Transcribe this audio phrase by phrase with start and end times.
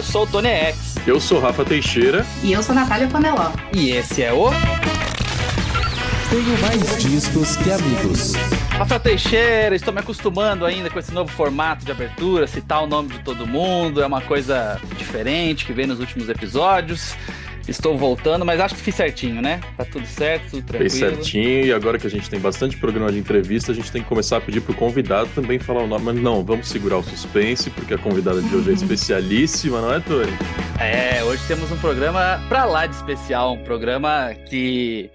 [0.00, 0.96] eu sou o Tony X.
[1.06, 2.24] Eu sou Rafa Teixeira.
[2.42, 3.52] E eu sou Natália Paneló.
[3.74, 4.48] E esse é o.
[6.30, 8.32] Tenho mais discos que amigos.
[8.70, 13.10] Rafa Teixeira, estou me acostumando ainda com esse novo formato de abertura, citar o nome
[13.10, 17.14] de todo mundo, é uma coisa diferente que vem nos últimos episódios.
[17.70, 19.60] Estou voltando, mas acho que fiz certinho, né?
[19.76, 20.90] Tá tudo certo, tudo tranquilo.
[20.90, 24.02] Fez certinho, e agora que a gente tem bastante programa de entrevista, a gente tem
[24.02, 26.06] que começar a pedir pro convidado também falar o nome.
[26.06, 30.00] Mas não, vamos segurar o suspense, porque a convidada de hoje é especialíssima, não é,
[30.00, 30.32] Tori?
[30.80, 35.08] É, hoje temos um programa pra lá de especial, um programa que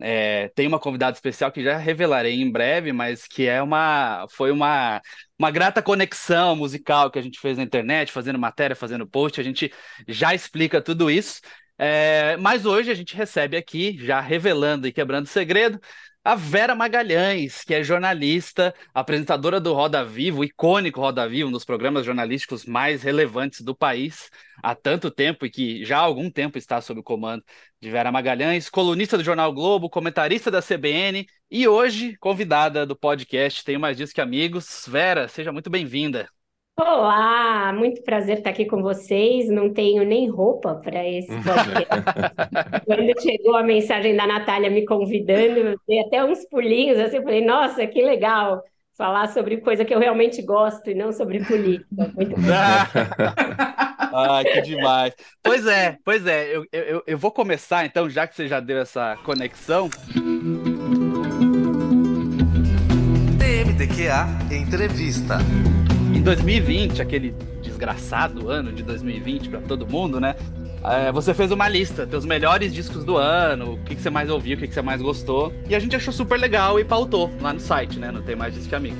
[0.00, 4.50] é, tem uma convidada especial que já revelarei em breve, mas que é uma foi
[4.50, 5.02] uma,
[5.38, 9.38] uma grata conexão musical que a gente fez na internet, fazendo matéria, fazendo post.
[9.38, 9.70] A gente
[10.08, 11.42] já explica tudo isso.
[11.78, 15.80] É, mas hoje a gente recebe aqui, já revelando e quebrando segredo,
[16.24, 21.52] a Vera Magalhães, que é jornalista, apresentadora do Roda Viva, o icônico Roda Viva, um
[21.52, 24.28] dos programas jornalísticos mais relevantes do país
[24.62, 27.42] há tanto tempo e que já há algum tempo está sob o comando
[27.80, 33.64] de Vera Magalhães, colunista do Jornal Globo, comentarista da CBN e hoje convidada do podcast
[33.64, 34.84] Tenho Mais Disso Que Amigos.
[34.86, 36.28] Vera, seja muito bem-vinda.
[36.80, 39.50] Olá, muito prazer estar aqui com vocês.
[39.50, 42.86] Não tenho nem roupa para esse podcast.
[42.86, 47.24] Quando chegou a mensagem da Natália me convidando, eu dei até uns pulinhos assim, eu
[47.24, 48.62] falei, nossa, que legal
[48.96, 52.12] falar sobre coisa que eu realmente gosto e não sobre política.
[52.14, 52.36] Muito.
[54.14, 55.14] Ai, que demais.
[55.42, 56.56] Pois é, pois é.
[56.56, 59.90] Eu, eu, eu vou começar então, já que você já deu essa conexão.
[63.40, 65.38] TMDQA Entrevista.
[66.14, 70.34] Em 2020, aquele desgraçado ano de 2020 para todo mundo, né?
[70.82, 74.30] É, você fez uma lista dos melhores discos do ano, o que, que você mais
[74.30, 75.52] ouviu, o que, que você mais gostou.
[75.68, 78.10] E a gente achou super legal e pautou lá no site, né?
[78.10, 78.98] Não tem mais disco amigos.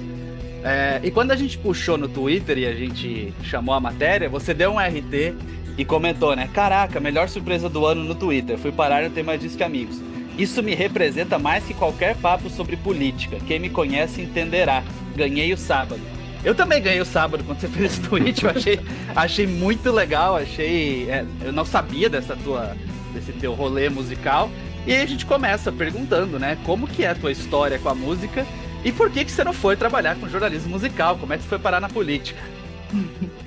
[0.62, 4.52] É, e quando a gente puxou no Twitter e a gente chamou a matéria, você
[4.52, 5.34] deu um RT
[5.78, 6.50] e comentou, né?
[6.52, 8.58] Caraca, melhor surpresa do ano no Twitter.
[8.58, 9.98] Fui parar não tem mais disco amigos.
[10.36, 13.38] Isso me representa mais que qualquer papo sobre política.
[13.46, 14.84] Quem me conhece entenderá.
[15.16, 16.17] Ganhei o sábado.
[16.44, 18.80] Eu também ganhei o sábado quando você fez esse tweet, eu achei,
[19.14, 21.10] achei muito legal, achei.
[21.10, 22.76] É, eu não sabia dessa tua,
[23.12, 24.50] desse teu rolê musical.
[24.86, 26.56] E aí a gente começa perguntando, né?
[26.64, 28.46] Como que é a tua história com a música
[28.84, 31.18] e por que, que você não foi trabalhar com jornalismo musical?
[31.18, 32.40] Como é que você foi parar na política?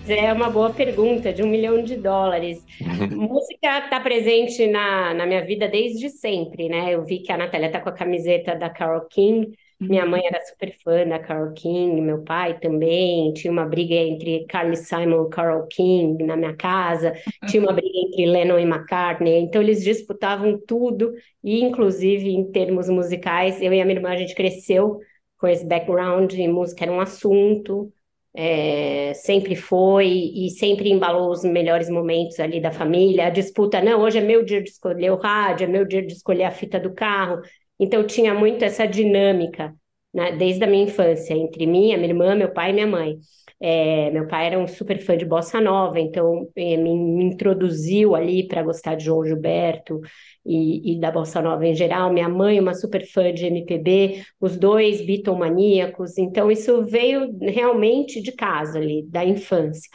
[0.07, 2.63] É uma boa pergunta, de um milhão de dólares.
[3.12, 6.94] Música está presente na, na minha vida desde sempre, né?
[6.94, 9.51] Eu vi que a Natália está com a camiseta da Carol King,
[9.88, 13.34] minha mãe era super fã da Carol King, meu pai também.
[13.34, 17.14] Tinha uma briga entre Carly Simon e Carol King na minha casa.
[17.50, 19.40] Tinha uma briga entre Lennon e McCartney.
[19.40, 21.12] Então eles disputavam tudo
[21.44, 25.00] e inclusive em termos musicais, eu e a minha irmã a gente cresceu
[25.38, 27.92] com esse background e música era um assunto.
[28.34, 33.28] É, sempre foi e sempre embalou os melhores momentos ali da família.
[33.28, 36.13] A disputa, não, hoje é meu dia de escolher o rádio, é meu dia de
[36.13, 37.42] escolher a fita do carro,
[37.81, 39.75] então tinha muito essa dinâmica,
[40.14, 43.18] né, desde a minha infância, entre mim, a minha irmã, meu pai e minha mãe.
[43.59, 48.16] É, meu pai era um super fã de bossa nova, então é, me, me, introduziu
[48.16, 50.00] ali para gostar de João Gilberto
[50.46, 52.12] e, e, da bossa nova em geral.
[52.12, 56.18] Minha mãe, uma super fã de MPB, os dois bitomaníacos.
[56.18, 59.90] Então isso veio realmente de casa ali, da infância.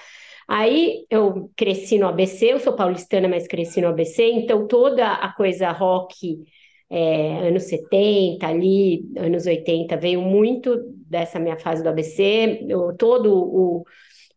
[0.48, 5.32] Aí eu cresci no ABC, eu sou paulistana, mas cresci no ABC, então toda a
[5.32, 6.38] coisa rock
[6.88, 10.76] é, anos 70, ali, anos 80, veio muito
[11.08, 13.84] dessa minha fase do ABC, eu, todo o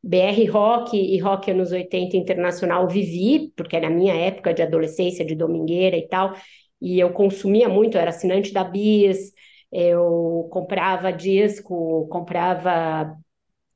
[0.02, 5.26] BR Rock e Rock anos 80 internacional vivi, porque era a minha época de adolescência,
[5.26, 6.34] de domingueira e tal,
[6.82, 9.32] e eu consumia muito, eu era assinante da Bis,
[9.72, 13.16] eu comprava disco, comprava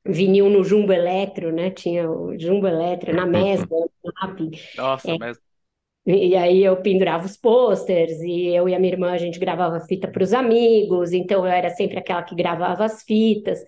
[0.04, 1.70] vinil no Jumbo Eletro, né?
[1.70, 3.66] Tinha o Jumbo Eletro na mesa,
[4.76, 5.38] Nossa, é, mas
[6.06, 9.80] e aí eu pendurava os posters e eu e a minha irmã a gente gravava
[9.80, 13.60] fita para os amigos, então eu era sempre aquela que gravava as fitas.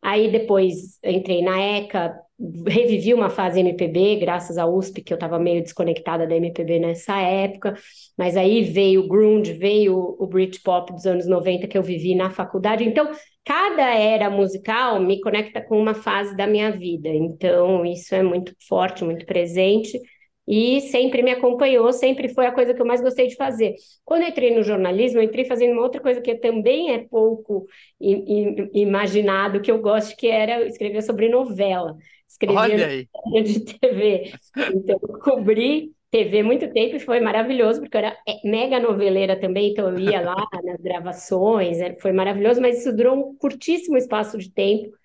[0.00, 2.18] Aí depois entrei na ECA,
[2.66, 7.18] revivi uma fase MPB, graças à USP, que eu estava meio desconectada da MPB nessa
[7.20, 7.74] época,
[8.16, 12.30] mas aí veio o grunge, veio o Britpop dos anos 90 que eu vivi na
[12.30, 12.84] faculdade.
[12.84, 13.10] Então,
[13.44, 17.08] cada era musical me conecta com uma fase da minha vida.
[17.08, 20.00] Então, isso é muito forte, muito presente
[20.46, 23.74] e sempre me acompanhou, sempre foi a coisa que eu mais gostei de fazer.
[24.04, 27.66] Quando eu entrei no jornalismo, eu entrei fazendo uma outra coisa que também é pouco
[28.00, 31.96] imaginado que eu gosto, que era escrever sobre novela.
[32.28, 33.06] Escrevia
[33.42, 34.32] de TV.
[34.74, 39.72] Então, eu cobri TV muito tempo e foi maravilhoso, porque eu era mega noveleira também,
[39.72, 44.50] então eu ia lá nas gravações, foi maravilhoso, mas isso durou um curtíssimo espaço de
[44.50, 44.96] tempo,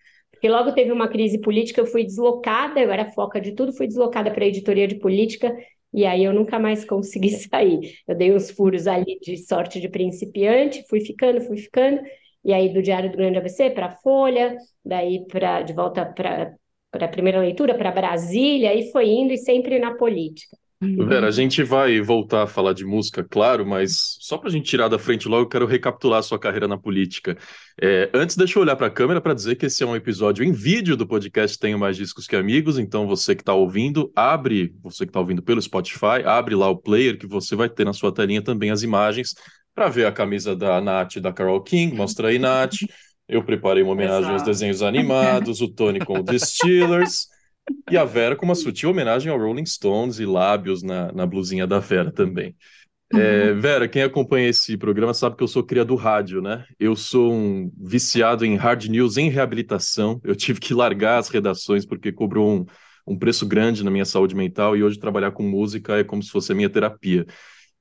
[0.41, 3.85] Porque logo teve uma crise política, eu fui deslocada, eu era foca de tudo, fui
[3.85, 5.55] deslocada para a editoria de política,
[5.93, 7.99] e aí eu nunca mais consegui sair.
[8.07, 12.01] Eu dei uns furos ali de sorte de principiante, fui ficando, fui ficando,
[12.43, 16.55] e aí do Diário do Grande ABC para Folha, daí pra, de volta para
[16.91, 20.57] a primeira leitura, para Brasília, e foi indo e sempre na política.
[20.81, 21.05] Uhum.
[21.05, 24.65] Vera, a gente vai voltar a falar de música, claro, mas só para a gente
[24.65, 27.37] tirar da frente logo, eu quero recapitular a sua carreira na política.
[27.79, 30.43] É, antes, deixa eu olhar para a câmera para dizer que esse é um episódio
[30.43, 34.73] em vídeo do podcast Tenho Mais Discos Que Amigos, então você que está ouvindo, abre,
[34.81, 37.93] você que está ouvindo pelo Spotify, abre lá o player que você vai ter na
[37.93, 39.35] sua telinha também as imagens
[39.75, 41.95] para ver a camisa da Nath e da Carol King.
[41.95, 42.77] Mostra aí, Nath.
[43.27, 44.33] Eu preparei uma homenagem Exato.
[44.33, 47.27] aos desenhos animados, o Tony com o The Steelers.
[47.89, 51.67] E a Vera com uma sutil homenagem ao Rolling Stones e lábios na, na blusinha
[51.67, 52.55] da Vera também.
[53.13, 53.59] É, uhum.
[53.59, 56.65] Vera, quem acompanha esse programa sabe que eu sou cria do rádio, né?
[56.79, 60.21] Eu sou um viciado em hard news em reabilitação.
[60.23, 62.65] Eu tive que largar as redações porque cobrou um,
[63.05, 66.31] um preço grande na minha saúde mental e hoje trabalhar com música é como se
[66.31, 67.25] fosse a minha terapia.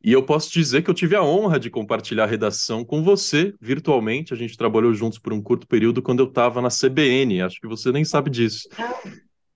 [0.03, 3.55] E eu posso dizer que eu tive a honra de compartilhar a redação com você
[3.61, 4.33] virtualmente.
[4.33, 7.43] A gente trabalhou juntos por um curto período quando eu estava na CBN.
[7.43, 8.67] Acho que você nem sabe disso.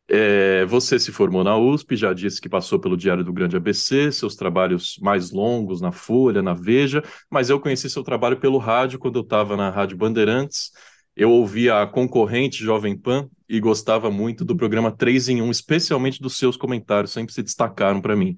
[0.06, 4.12] É, você se formou na USP, já disse que passou pelo Diário do Grande ABC,
[4.12, 8.98] seus trabalhos mais longos na Folha, na Veja, mas eu conheci seu trabalho pelo rádio
[8.98, 10.72] quando eu estava na Rádio Bandeirantes.
[11.16, 16.20] Eu ouvia a concorrente Jovem Pan e gostava muito do programa 3 em 1, especialmente
[16.20, 18.36] dos seus comentários, sempre se destacaram para mim.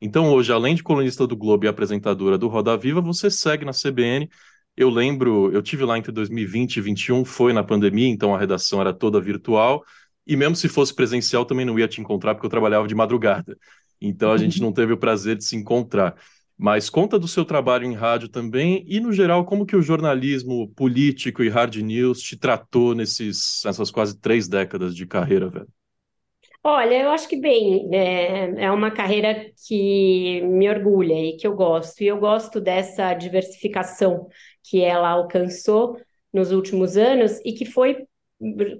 [0.00, 3.72] Então, hoje, além de colunista do Globo e apresentadora do Roda Viva, você segue na
[3.72, 4.28] CBN.
[4.76, 8.80] Eu lembro, eu tive lá entre 2020 e 2021, foi na pandemia, então a redação
[8.80, 9.82] era toda virtual
[10.26, 13.56] e mesmo se fosse presencial, também não ia te encontrar, porque eu trabalhava de madrugada.
[14.00, 16.16] Então a gente não teve o prazer de se encontrar.
[16.58, 20.68] Mas conta do seu trabalho em rádio também e, no geral, como que o jornalismo
[20.68, 25.68] político e hard news te tratou nesses, nessas quase três décadas de carreira, velho?
[26.64, 31.54] Olha, eu acho que bem, é, é uma carreira que me orgulha e que eu
[31.54, 32.00] gosto.
[32.00, 34.26] E eu gosto dessa diversificação
[34.64, 35.96] que ela alcançou
[36.32, 38.06] nos últimos anos e que foi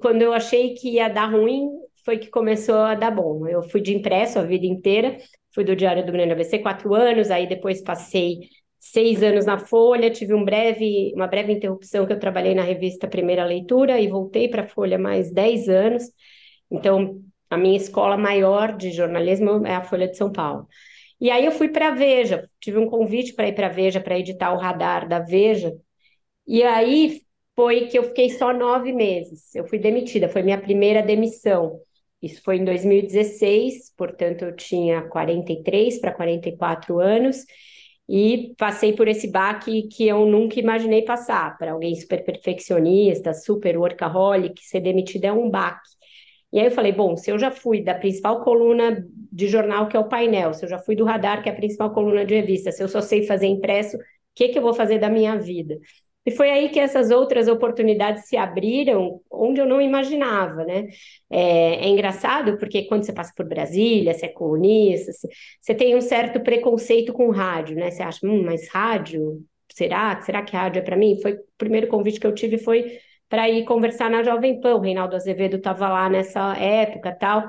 [0.00, 1.69] quando eu achei que ia dar ruim,
[2.05, 3.47] foi que começou a dar bom.
[3.47, 5.17] Eu fui de impresso a vida inteira,
[5.55, 8.49] fui do Diário do Grande ABC quatro anos, aí depois passei
[8.79, 13.08] seis anos na Folha, tive um breve, uma breve interrupção que eu trabalhei na revista
[13.08, 16.05] Primeira Leitura e voltei para a Folha mais dez anos.
[16.70, 17.20] Então,
[17.50, 20.69] a minha escola maior de jornalismo é a Folha de São Paulo.
[21.20, 24.00] E aí eu fui para a Veja, tive um convite para ir para a Veja,
[24.00, 25.73] para editar o radar da Veja.
[26.47, 27.23] E aí
[27.56, 29.55] foi que eu fiquei só nove meses.
[29.55, 31.81] Eu fui demitida, foi minha primeira demissão.
[32.23, 37.44] Isso foi em 2016, portanto eu tinha 43 para 44 anos
[38.08, 41.56] e passei por esse baque que eu nunca imaginei passar.
[41.58, 45.88] Para alguém super perfeccionista, super workaholic, ser demitida é um baque.
[46.53, 49.97] E aí eu falei, bom, se eu já fui da principal coluna de jornal, que
[49.97, 52.35] é o painel, se eu já fui do radar, que é a principal coluna de
[52.35, 54.00] revista, se eu só sei fazer impresso, o
[54.35, 55.76] que, que eu vou fazer da minha vida?
[56.26, 60.88] E foi aí que essas outras oportunidades se abriram, onde eu não imaginava, né?
[61.31, 65.12] É, é engraçado porque quando você passa por Brasília, você é comunista,
[65.61, 67.93] você tem um certo preconceito com rádio, né?
[67.93, 69.40] Você acha, hum, mas rádio,
[69.73, 70.20] será?
[70.23, 71.20] Será que rádio é para mim?
[71.23, 72.99] Foi o primeiro convite que eu tive foi
[73.29, 74.75] para ir conversar na Jovem Pan.
[74.76, 77.49] O Reinaldo Azevedo estava lá nessa época, tal.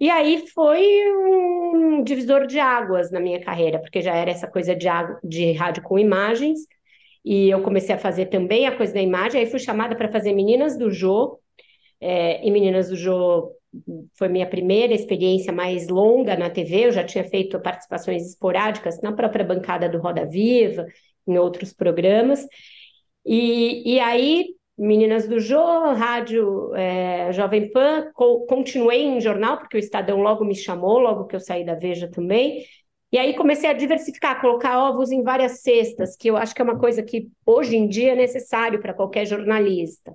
[0.00, 4.74] E aí foi um divisor de águas na minha carreira, porque já era essa coisa
[4.74, 4.88] de,
[5.24, 6.60] de rádio com imagens
[7.26, 9.40] e eu comecei a fazer também a coisa da imagem.
[9.40, 11.40] Aí fui chamada para fazer Meninas do Jô,
[12.00, 13.50] é, e Meninas do Jô
[14.14, 16.86] foi minha primeira experiência mais longa na TV.
[16.86, 20.86] Eu já tinha feito participações esporádicas na própria bancada do Roda Viva,
[21.26, 22.46] em outros programas.
[23.24, 25.58] E, e aí, Meninas do Jô,
[25.94, 31.26] Rádio é, Jovem Pan, co continuei em jornal, porque o Estadão logo me chamou, logo
[31.26, 32.64] que eu saí da Veja também.
[33.16, 36.64] E aí comecei a diversificar, colocar ovos em várias cestas, que eu acho que é
[36.64, 40.12] uma coisa que hoje em dia é necessário para qualquer jornalista,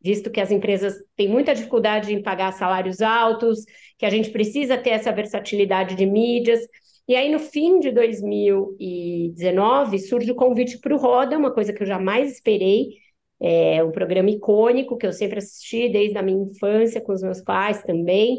[0.00, 3.64] visto que as empresas têm muita dificuldade em pagar salários altos,
[3.98, 6.60] que a gente precisa ter essa versatilidade de mídias.
[7.08, 11.82] E aí, no fim de 2019, surge o convite para o Roda, uma coisa que
[11.82, 12.98] eu jamais esperei,
[13.46, 17.42] é um programa icônico que eu sempre assisti desde a minha infância, com os meus
[17.42, 18.38] pais também.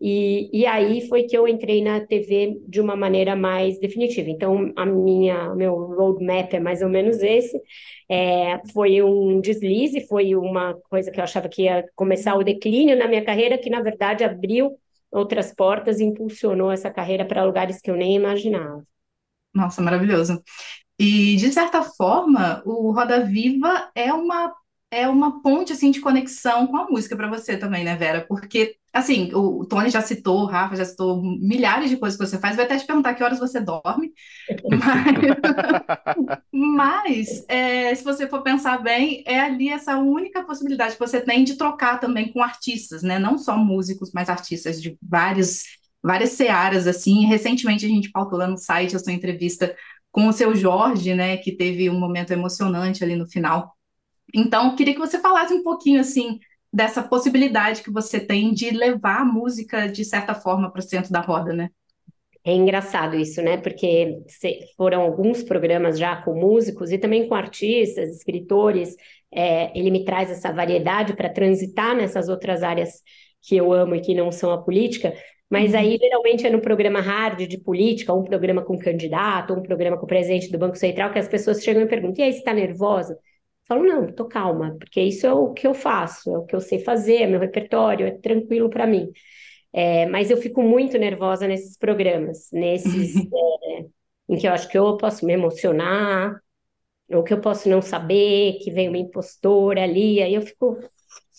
[0.00, 4.30] E, e aí foi que eu entrei na TV de uma maneira mais definitiva.
[4.30, 7.60] Então, a minha, meu roadmap é mais ou menos esse.
[8.08, 12.96] É, foi um deslize, foi uma coisa que eu achava que ia começar o declínio
[12.96, 14.78] na minha carreira, que na verdade abriu
[15.10, 18.84] outras portas e impulsionou essa carreira para lugares que eu nem imaginava.
[19.52, 20.42] Nossa, maravilhoso.
[20.98, 24.54] E, de certa forma, o Roda Viva é uma
[24.90, 28.24] é uma ponte assim de conexão com a música para você também, né, Vera?
[28.28, 32.38] Porque assim, o Tony já citou, o Rafa já citou milhares de coisas que você
[32.38, 32.54] faz.
[32.54, 34.12] Vai até te perguntar que horas você dorme.
[34.70, 41.20] Mas, mas é, se você for pensar bem, é ali essa única possibilidade que você
[41.20, 43.18] tem de trocar também com artistas, né?
[43.18, 45.62] Não só músicos, mas artistas de vários
[46.02, 47.24] várias searas, assim.
[47.24, 49.74] Recentemente a gente pautou lá no site a sua entrevista
[50.14, 53.74] com o seu Jorge, né, que teve um momento emocionante ali no final.
[54.32, 56.38] Então, queria que você falasse um pouquinho, assim,
[56.72, 61.10] dessa possibilidade que você tem de levar a música, de certa forma, para o centro
[61.10, 61.68] da roda, né?
[62.44, 63.56] É engraçado isso, né?
[63.56, 64.22] Porque
[64.76, 68.94] foram alguns programas já com músicos e também com artistas, escritores.
[69.32, 73.02] É, ele me traz essa variedade para transitar nessas outras áreas
[73.42, 75.12] que eu amo e que não são a política,
[75.50, 75.78] mas uhum.
[75.78, 80.04] aí, geralmente, é no programa hard de política, um programa com candidato, um programa com
[80.04, 82.52] o presidente do Banco Central, que as pessoas chegam e perguntam: e aí, você está
[82.52, 83.14] nervosa?
[83.14, 83.18] Eu
[83.68, 86.60] falo: não, tô calma, porque isso é o que eu faço, é o que eu
[86.60, 89.10] sei fazer, é meu repertório, é tranquilo para mim.
[89.72, 93.86] É, mas eu fico muito nervosa nesses programas, nesses é,
[94.28, 96.40] em que eu acho que eu posso me emocionar,
[97.10, 100.78] ou que eu posso não saber, que vem uma impostora ali, aí eu fico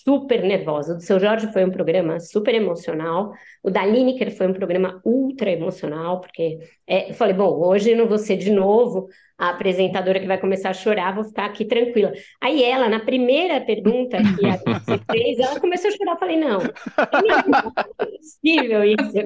[0.05, 0.93] super nervosa.
[0.93, 3.33] O do seu Jorge foi um programa super emocional.
[3.63, 7.97] O da Lineker foi um programa ultra emocional, porque é, eu falei, bom, hoje eu
[7.97, 9.07] não vou ser de novo
[9.37, 12.13] a apresentadora que vai começar a chorar, vou ficar aqui tranquila.
[12.39, 16.13] Aí ela, na primeira pergunta que a você fez, ela começou a chorar.
[16.13, 19.17] Eu falei, não, é possível isso.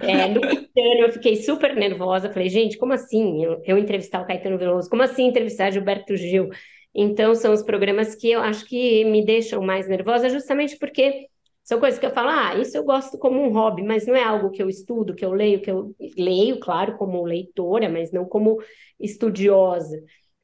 [0.00, 2.32] É, no Caetano, eu fiquei super nervosa.
[2.32, 4.88] Falei, gente, como assim eu, eu entrevistar o Caetano Veloso?
[4.88, 6.48] Como assim entrevistar Gilberto Gil?
[6.94, 11.28] Então, são os programas que eu acho que me deixam mais nervosa, justamente porque
[11.62, 14.24] são coisas que eu falo, ah, isso eu gosto como um hobby, mas não é
[14.24, 18.24] algo que eu estudo, que eu leio, que eu leio, claro, como leitora, mas não
[18.24, 18.58] como
[18.98, 19.96] estudiosa.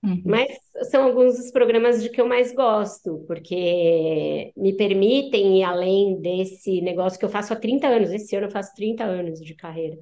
[0.05, 0.23] Uhum.
[0.25, 0.57] Mas
[0.91, 6.81] são alguns dos programas de que eu mais gosto, porque me permitem ir além desse
[6.81, 8.13] negócio que eu faço há 30 anos.
[8.13, 9.99] Esse ano eu faço 30 anos de carreira.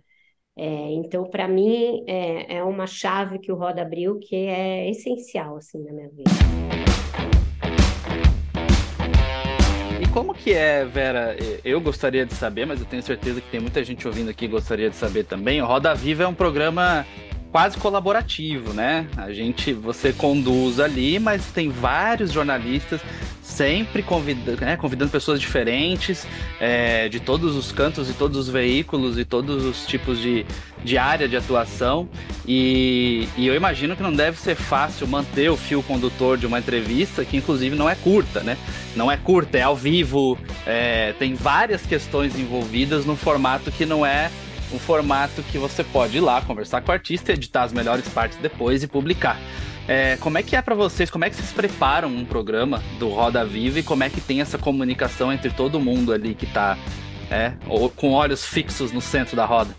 [0.56, 5.56] É, então, para mim, é, é, uma chave que o Roda abriu que é essencial
[5.56, 6.30] assim, na minha vida.
[10.00, 11.36] E como que é, Vera?
[11.64, 14.52] Eu gostaria de saber, mas eu tenho certeza que tem muita gente ouvindo aqui que
[14.52, 15.60] gostaria de saber também.
[15.60, 17.04] O Roda Viva é um programa
[17.54, 19.06] quase colaborativo, né?
[19.16, 23.00] A gente, você conduz ali, mas tem vários jornalistas
[23.40, 26.26] sempre convidando, né, convidando pessoas diferentes,
[26.58, 30.44] é, de todos os cantos e todos os veículos e todos os tipos de,
[30.82, 32.08] de área de atuação.
[32.44, 36.58] E, e eu imagino que não deve ser fácil manter o fio condutor de uma
[36.58, 38.58] entrevista, que inclusive não é curta, né?
[38.96, 44.04] Não é curta, é ao vivo, é, tem várias questões envolvidas num formato que não
[44.04, 44.28] é
[44.72, 48.38] um formato que você pode ir lá conversar com o artista, editar as melhores partes
[48.38, 49.38] depois e publicar.
[49.86, 51.10] É, como é que é para vocês?
[51.10, 54.40] Como é que vocês preparam um programa do Roda Viva e como é que tem
[54.40, 56.78] essa comunicação entre todo mundo ali que está
[57.30, 57.52] é,
[57.94, 59.74] com olhos fixos no centro da roda?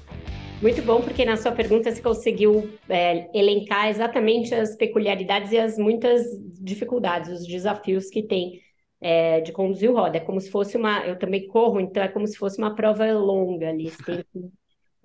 [0.62, 5.77] Muito bom, porque na sua pergunta você conseguiu é, elencar exatamente as peculiaridades e as
[5.77, 6.24] muitas
[6.62, 8.62] dificuldades, os desafios que tem
[9.01, 10.18] é, de conduzir o roda.
[10.18, 11.06] É como se fosse uma.
[11.06, 13.89] Eu também corro, então é como se fosse uma prova longa ali.
[13.89, 14.51] Você tem que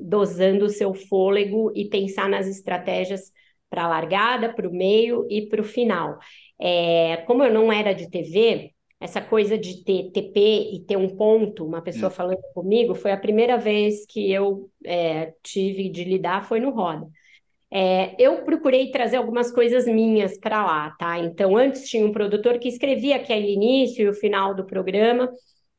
[0.00, 3.32] dosando o seu fôlego e pensar nas estratégias
[3.68, 6.18] para a largada, para o meio e para o final.
[6.60, 11.16] É, como eu não era de TV, essa coisa de ter TP e ter um
[11.16, 12.14] ponto, uma pessoa hum.
[12.14, 17.08] falando comigo, foi a primeira vez que eu é, tive de lidar, foi no Roda.
[17.72, 21.18] É, eu procurei trazer algumas coisas minhas para lá, tá?
[21.20, 25.30] Então, antes tinha um produtor que escrevia aquele início e o final do programa,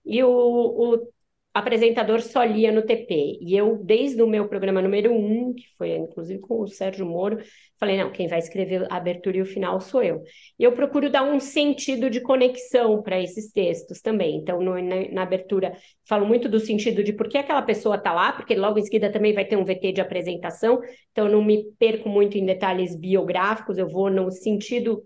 [0.05, 1.07] e o, o
[1.53, 3.37] apresentador só lia no TP.
[3.41, 7.39] E eu, desde o meu programa número um, que foi inclusive com o Sérgio Moro,
[7.79, 10.21] falei: não, quem vai escrever a abertura e o final sou eu.
[10.57, 14.37] E eu procuro dar um sentido de conexão para esses textos também.
[14.37, 15.73] Então, no, na, na, abertura,
[16.07, 19.11] falo muito do sentido de por que aquela pessoa está lá, porque logo em seguida
[19.11, 20.79] também vai ter um VT de apresentação,
[21.11, 25.03] então não me perco muito em detalhes biográficos, eu vou no sentido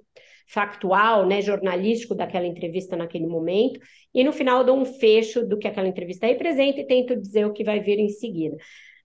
[0.48, 3.80] factual, né, jornalístico daquela entrevista naquele momento,
[4.14, 7.54] e no final dou um fecho do que aquela entrevista representa e tento dizer o
[7.54, 8.56] que vai vir em seguida.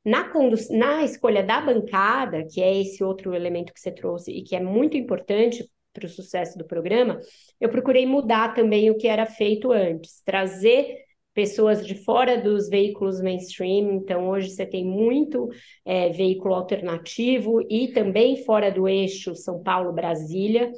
[0.04, 0.30] Na,
[0.70, 4.61] na escolha da bancada, que é esse outro elemento que você trouxe e que é
[4.61, 7.20] muito importante para o sucesso do programa,
[7.61, 10.97] eu procurei mudar também o que era feito antes, trazer
[11.35, 13.92] pessoas de fora dos veículos mainstream.
[13.92, 15.49] Então, hoje você tem muito
[15.85, 20.70] é, veículo alternativo e também fora do eixo São Paulo-Brasília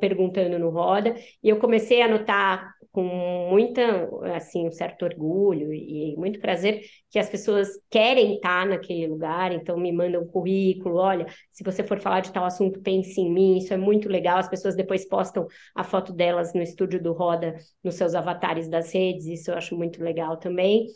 [0.00, 3.04] perguntando no Roda, e eu comecei a notar com
[3.50, 9.52] muita, assim, um certo orgulho e muito prazer que as pessoas querem estar naquele lugar,
[9.52, 13.32] então me mandam um currículo, olha, se você for falar de tal assunto, pense em
[13.32, 17.12] mim, isso é muito legal, as pessoas depois postam a foto delas no estúdio do
[17.12, 17.54] Roda,
[17.84, 20.86] nos seus avatares das redes, isso eu acho muito legal também.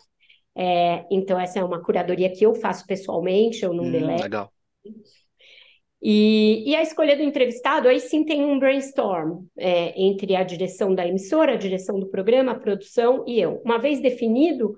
[0.55, 4.23] É, então, essa é uma curadoria que eu faço pessoalmente, eu não hum, deleto.
[4.23, 4.53] Legal.
[6.05, 10.93] E, e, a escolha do entrevistado, aí sim tem um brainstorm é, entre a direção
[10.95, 13.63] da emissora, a direção do programa, a produção e eu.
[13.65, 14.75] Uma vez definido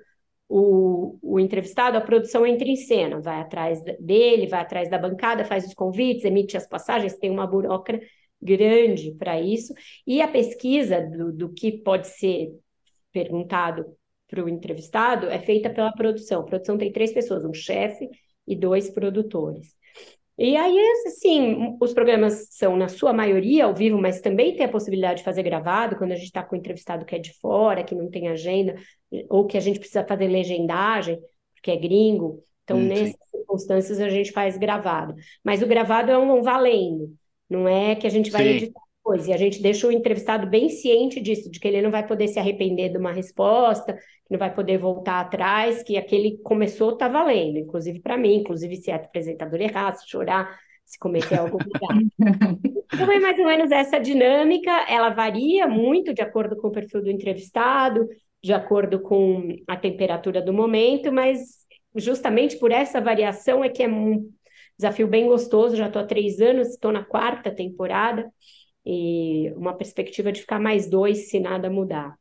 [0.47, 5.47] o, o entrevistado, a produção entra em cena, vai atrás dele, vai atrás da bancada,
[5.47, 8.07] faz os convites, emite as passagens, tem uma burocracia
[8.45, 9.73] grande para isso,
[10.07, 12.51] e a pesquisa do, do que pode ser
[13.11, 13.87] perguntado
[14.29, 16.43] para o entrevistado é feita pela produção.
[16.43, 18.09] A produção tem três pessoas, um chefe
[18.47, 19.75] e dois produtores.
[20.37, 20.77] E aí,
[21.07, 25.25] assim, os programas são, na sua maioria, ao vivo, mas também tem a possibilidade de
[25.25, 28.11] fazer gravado, quando a gente está com o entrevistado que é de fora, que não
[28.11, 28.75] tem agenda,
[29.29, 31.21] ou que a gente precisa fazer legendagem,
[31.55, 32.43] porque é gringo.
[32.65, 33.39] Então, hum, nessas sim.
[33.39, 35.15] circunstâncias, a gente faz gravado.
[35.45, 37.15] Mas o gravado é um valendo,
[37.49, 38.51] não é que a gente vai sim.
[38.51, 38.84] editar
[39.29, 42.27] E a gente deixa o entrevistado bem ciente disso, de que ele não vai poder
[42.29, 47.07] se arrepender de uma resposta, que não vai poder voltar atrás, que aquele começou tá
[47.07, 51.59] valendo, inclusive para mim, inclusive se é apresentador errar, se chorar, se cometer algo
[52.95, 57.03] Então é mais ou menos essa dinâmica, ela varia muito de acordo com o perfil
[57.03, 58.09] do entrevistado,
[58.43, 63.89] de acordo com a temperatura do momento, mas justamente por essa variação é que é
[63.89, 64.31] um
[64.79, 65.77] desafio bem gostoso.
[65.77, 68.31] Já estou há três anos, estou na quarta temporada
[68.87, 72.19] e uma perspectiva de ficar mais dois se nada mudar.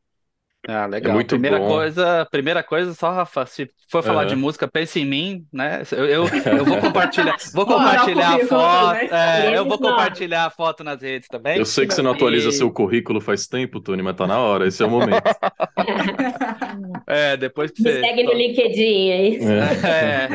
[0.66, 1.10] Ah, legal.
[1.10, 1.68] É muito primeira bom.
[1.68, 4.28] coisa, primeira coisa, só Rafa, se for falar uhum.
[4.28, 5.82] de música, pense em mim, né?
[5.92, 6.24] Eu, eu,
[6.58, 9.08] eu vou compartilhar, vou compartilhar a foto, né?
[9.12, 11.58] é, eu vou compartilhar a foto nas redes também.
[11.58, 12.52] Eu sei que você não atualiza e...
[12.52, 15.22] seu currículo faz tempo, Tony, mas tá na hora, esse é o momento.
[17.06, 18.00] é, depois que Me você...
[18.00, 19.48] segue no LinkedIn, é isso?
[19.48, 20.28] É,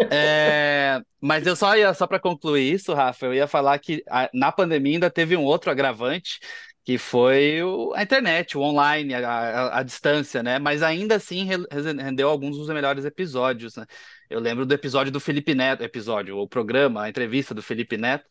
[0.00, 4.02] é, é, mas eu só ia, só para concluir isso, Rafa, eu ia falar que
[4.08, 6.38] a, na pandemia ainda teve um outro agravante,
[6.86, 10.56] que foi o, a internet, o online, a, a, a, distância, né?
[10.60, 11.44] Mas ainda assim
[11.98, 13.84] rendeu alguns dos melhores episódios, né?
[14.30, 18.24] Eu lembro do episódio do Felipe Neto, episódio, o programa, a entrevista do Felipe Neto,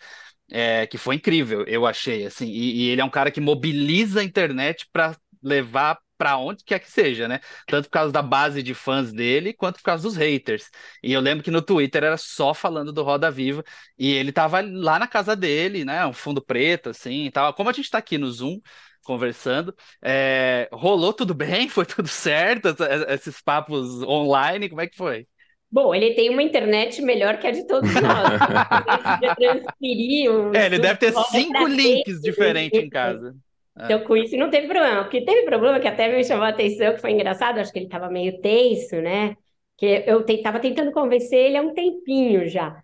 [0.49, 2.47] é, que foi incrível, eu achei, assim.
[2.47, 6.79] E, e ele é um cara que mobiliza a internet para levar para onde quer
[6.79, 7.39] que seja, né?
[7.67, 10.69] Tanto por causa da base de fãs dele, quanto por causa dos haters.
[11.03, 13.63] E eu lembro que no Twitter era só falando do Roda Viva,
[13.97, 16.05] e ele tava lá na casa dele, né?
[16.05, 17.53] Um fundo preto, assim, e tal.
[17.53, 18.59] Como a gente tá aqui no Zoom,
[19.03, 19.73] conversando,
[20.03, 20.67] é...
[20.71, 21.67] rolou tudo bem?
[21.69, 22.75] Foi tudo certo?
[23.09, 25.27] Esses papos online, como é que foi?
[25.71, 28.39] Bom, ele tem uma internet melhor que a de todos nós.
[29.35, 33.35] transferir é, ele deve ter cinco links diferentes em casa.
[33.77, 35.01] Então, com isso não teve problema.
[35.01, 37.79] O que teve problema, que até me chamou a atenção, que foi engraçado, acho que
[37.79, 39.35] ele estava meio tenso, né?
[39.77, 42.81] Que eu estava tentando convencer ele há um tempinho já.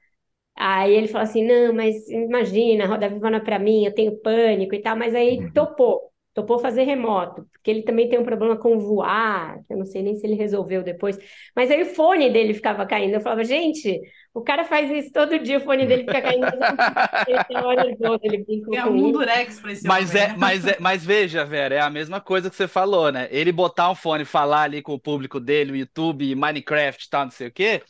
[0.56, 4.20] Aí ele falou assim: não, mas imagina, Roda Viva não é para mim, eu tenho
[4.22, 5.52] pânico e tal, mas aí uhum.
[5.54, 9.86] topou, topou fazer remoto, porque ele também tem um problema com voar, que eu não
[9.86, 11.18] sei nem se ele resolveu depois.
[11.56, 13.16] Mas aí o fone dele ficava caindo.
[13.16, 14.00] Eu falava, gente,
[14.34, 16.46] o cara faz isso todo dia, o fone dele fica caindo.
[18.24, 21.82] ele brinca é um durex pra esse mas é, mas é, Mas veja, Vera, é
[21.82, 23.28] a mesma coisa que você falou, né?
[23.30, 27.26] Ele botar um fone, falar ali com o público dele, o YouTube, Minecraft e tal,
[27.26, 27.82] não sei o quê,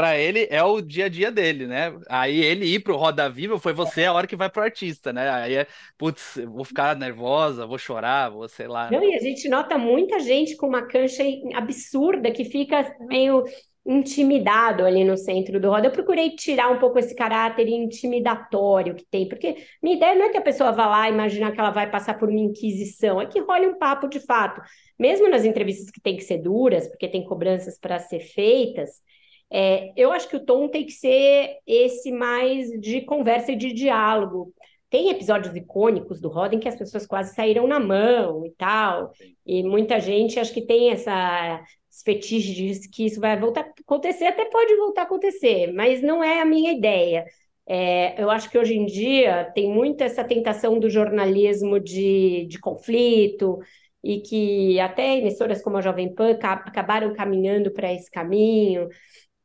[0.00, 1.94] para ele é o dia a dia dele, né?
[2.08, 5.28] Aí ele ir pro Roda Viva foi você a hora que vai pro artista, né?
[5.28, 5.66] Aí é,
[5.98, 8.90] putz, vou ficar nervosa, vou chorar, vou sei lá.
[8.90, 11.22] Não, e a gente nota muita gente com uma cancha
[11.54, 13.44] absurda que fica meio
[13.84, 15.88] intimidado ali no centro do roda.
[15.88, 20.28] Eu procurei tirar um pouco esse caráter intimidatório que tem, porque minha ideia não é
[20.30, 23.38] que a pessoa vá lá imaginar que ela vai passar por uma inquisição, é que
[23.40, 24.62] role um papo de fato.
[24.98, 29.02] Mesmo nas entrevistas que tem que ser duras, porque tem cobranças para ser feitas,
[29.50, 33.72] é, eu acho que o tom tem que ser esse mais de conversa e de
[33.72, 34.54] diálogo.
[34.88, 39.12] Tem episódios icônicos do Roda em que as pessoas quase saíram na mão e tal,
[39.46, 41.62] e muita gente acho que tem essa
[42.04, 46.22] fetiche de que isso vai voltar a acontecer, até pode voltar a acontecer, mas não
[46.24, 47.24] é a minha ideia.
[47.66, 52.58] É, eu acho que hoje em dia tem muito essa tentação do jornalismo de, de
[52.58, 53.60] conflito,
[54.02, 58.88] e que até emissoras como a Jovem Pan acabaram caminhando para esse caminho.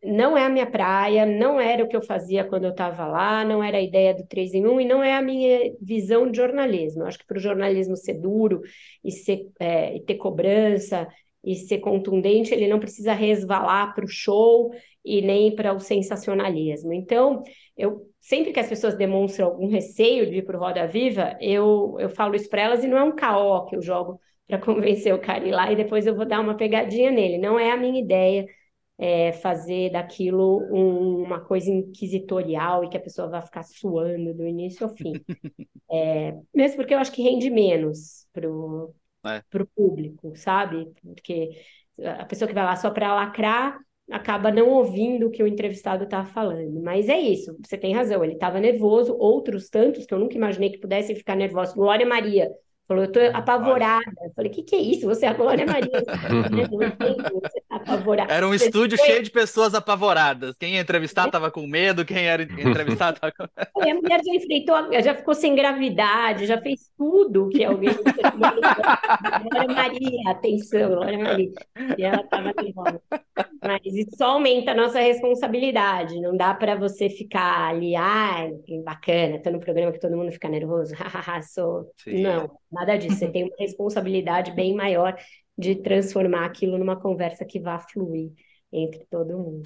[0.06, 3.44] Não é a minha praia, não era o que eu fazia quando eu estava lá,
[3.44, 6.38] não era a ideia do 3 em 1 e não é a minha visão de
[6.38, 7.02] jornalismo.
[7.02, 8.62] Eu acho que para o jornalismo ser duro
[9.04, 11.08] e, ser, é, e ter cobrança
[11.44, 14.72] e ser contundente, ele não precisa resvalar para o show
[15.04, 16.92] e nem para o sensacionalismo.
[16.92, 17.44] Então,
[17.78, 21.96] eu sempre que as pessoas demonstram algum receio de ir para o Roda Viva, eu,
[22.00, 25.14] eu falo isso para elas e não é um caó que eu jogo para convencer
[25.14, 27.38] o cara ir lá e depois eu vou dar uma pegadinha nele.
[27.38, 28.46] Não é a minha ideia
[28.98, 34.48] é, fazer daquilo um, uma coisa inquisitorial e que a pessoa vai ficar suando do
[34.48, 35.14] início ao fim.
[35.92, 39.42] É, mesmo porque eu acho que rende menos pro, é.
[39.50, 40.92] pro público, sabe?
[41.04, 41.52] Porque
[42.04, 43.78] a pessoa que vai lá só para lacrar
[44.12, 46.82] acaba não ouvindo o que o entrevistado está falando.
[46.82, 50.72] Mas é isso, você tem razão, ele estava nervoso, outros tantos que eu nunca imaginei
[50.72, 51.76] que pudessem ficar nervosos.
[51.76, 52.50] Glória Maria
[52.88, 54.12] Falou, eu tô apavorada.
[54.24, 55.08] Eu falei, o que, que é isso?
[55.08, 55.90] Você é a Glória Maria.
[55.92, 58.32] você tá apavorada.
[58.32, 60.56] Era um estúdio cheio de pessoas apavoradas.
[60.56, 65.02] Quem ia entrevistar estava com medo, quem era entrevistado estava com A mulher já enfrentou,
[65.02, 67.90] já ficou sem gravidade, já fez tudo que alguém.
[69.52, 71.52] Glória Maria, atenção, Glória Maria.
[71.98, 73.02] E ela estava nervosa.
[73.64, 76.22] Mas isso só aumenta a nossa responsabilidade.
[76.22, 80.32] Não dá para você ficar ali, ai, que bacana, tô no programa que todo mundo
[80.32, 80.94] fica nervoso.
[81.52, 81.92] Sou.
[82.06, 83.16] Não Nada disso.
[83.16, 85.18] Você tem uma responsabilidade bem maior
[85.58, 88.32] de transformar aquilo numa conversa que vá fluir
[88.72, 89.64] entre todo mundo.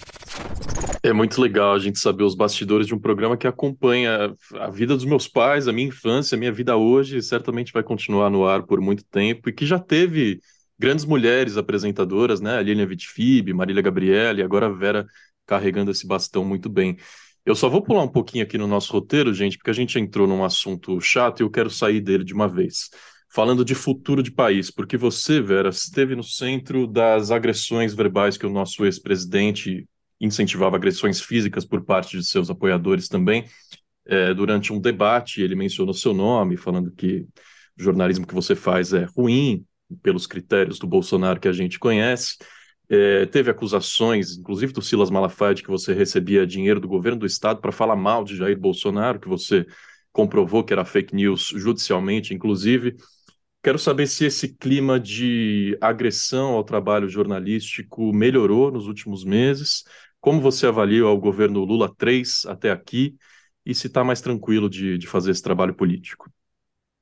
[1.02, 4.96] É muito legal a gente saber os bastidores de um programa que acompanha a vida
[4.96, 8.62] dos meus pais, a minha infância, a minha vida hoje, certamente vai continuar no ar
[8.62, 10.40] por muito tempo e que já teve
[10.78, 12.58] grandes mulheres apresentadoras, né?
[12.58, 15.08] A Lilian Vitfib, Marília Gabriela e agora a Vera
[15.48, 16.96] carregando esse bastão muito bem.
[17.50, 20.28] Eu só vou pular um pouquinho aqui no nosso roteiro, gente, porque a gente entrou
[20.28, 22.92] num assunto chato e eu quero sair dele de uma vez.
[23.28, 28.46] Falando de futuro de país, porque você, Vera, esteve no centro das agressões verbais que
[28.46, 29.90] o nosso ex-presidente
[30.22, 33.46] incentivava agressões físicas por parte de seus apoiadores também.
[34.06, 37.26] É, durante um debate, ele mencionou seu nome, falando que
[37.80, 39.66] o jornalismo que você faz é ruim,
[40.04, 42.38] pelos critérios do Bolsonaro que a gente conhece.
[42.90, 47.26] É, teve acusações, inclusive do Silas Malafaia, de que você recebia dinheiro do governo do
[47.26, 49.66] estado para falar mal de Jair Bolsonaro, que você
[50.12, 52.96] comprovou que era fake news judicialmente, inclusive.
[53.62, 59.84] Quero saber se esse clima de agressão ao trabalho jornalístico melhorou nos últimos meses,
[60.22, 63.16] como você avalia o governo Lula 3 até aqui
[63.66, 66.32] e se está mais tranquilo de, de fazer esse trabalho político.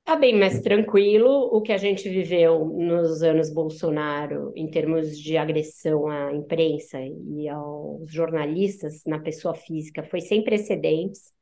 [0.08, 1.50] Está bem mais tranquilo.
[1.52, 7.50] O que a gente viveu nos anos Bolsonaro, em termos de agressão à imprensa e
[7.50, 11.34] aos jornalistas na pessoa física, foi sem precedentes.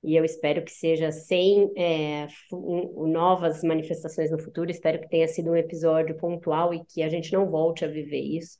[0.00, 4.70] E eu espero que seja sem é, novas manifestações no futuro.
[4.70, 8.20] Espero que tenha sido um episódio pontual e que a gente não volte a viver
[8.20, 8.58] isso.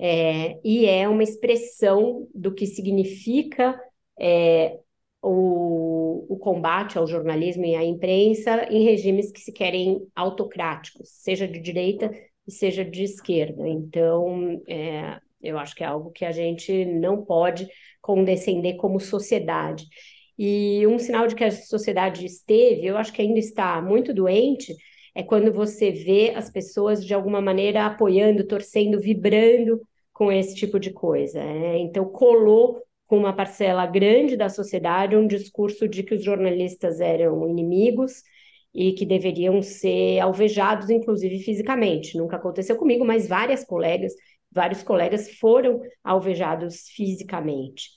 [0.00, 3.80] É, e é uma expressão do que significa
[4.18, 4.80] é,
[5.22, 11.46] o, o combate ao jornalismo e à imprensa em regimes que se querem autocráticos, seja
[11.46, 12.10] de direita
[12.46, 13.68] e seja de esquerda.
[13.68, 17.68] Então, é, eu acho que é algo que a gente não pode
[18.00, 19.84] condescender como sociedade.
[20.38, 24.74] E um sinal de que a sociedade esteve, eu acho que ainda está muito doente,
[25.14, 29.80] é quando você vê as pessoas de alguma maneira apoiando, torcendo, vibrando
[30.12, 31.42] com esse tipo de coisa.
[31.42, 31.78] Né?
[31.78, 32.80] Então, colou
[33.10, 38.22] com uma parcela grande da sociedade um discurso de que os jornalistas eram inimigos
[38.72, 42.16] e que deveriam ser alvejados, inclusive fisicamente.
[42.16, 44.12] Nunca aconteceu comigo, mas várias colegas,
[44.52, 47.88] vários colegas foram alvejados fisicamente.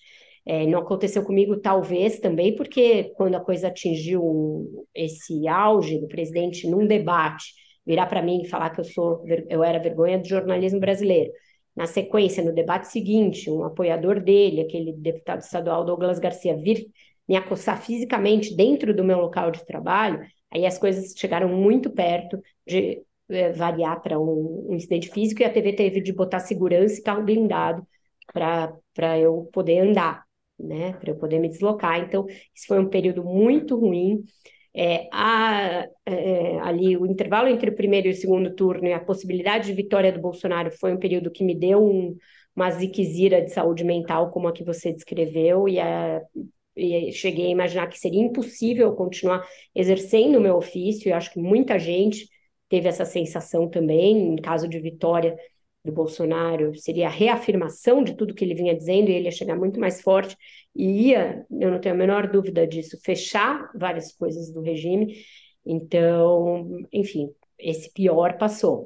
[0.47, 6.67] É, não aconteceu comigo, talvez também, porque quando a coisa atingiu esse auge do presidente
[6.67, 7.53] num debate,
[7.85, 11.31] virar para mim e falar que eu sou eu era vergonha do jornalismo brasileiro.
[11.75, 16.85] Na sequência, no debate seguinte, um apoiador dele, aquele deputado estadual Douglas Garcia, vir
[17.27, 22.39] me acossar fisicamente dentro do meu local de trabalho, aí as coisas chegaram muito perto
[22.67, 26.99] de é, variar para um, um, incidente físico e a TV teve de botar segurança
[26.99, 27.87] e carro blindado
[28.31, 30.23] para eu poder andar,
[30.59, 31.99] né, para eu poder me deslocar.
[31.99, 34.23] Então, isso foi um período muito ruim.
[34.75, 38.99] É, a, é, ali o intervalo entre o primeiro e o segundo turno e a
[38.99, 42.17] possibilidade de vitória do Bolsonaro foi um período que me deu um,
[42.55, 46.21] uma ziquezira de saúde mental, como a que você descreveu, e, a,
[46.75, 51.39] e cheguei a imaginar que seria impossível continuar exercendo o meu ofício, e acho que
[51.39, 52.27] muita gente
[52.67, 55.35] teve essa sensação também, em caso de vitória
[55.83, 59.55] do Bolsonaro, seria a reafirmação de tudo que ele vinha dizendo, e ele ia chegar
[59.55, 60.37] muito mais forte
[60.75, 65.15] e ia, eu não tenho a menor dúvida disso, fechar várias coisas do regime.
[65.65, 68.85] Então, enfim, esse pior passou.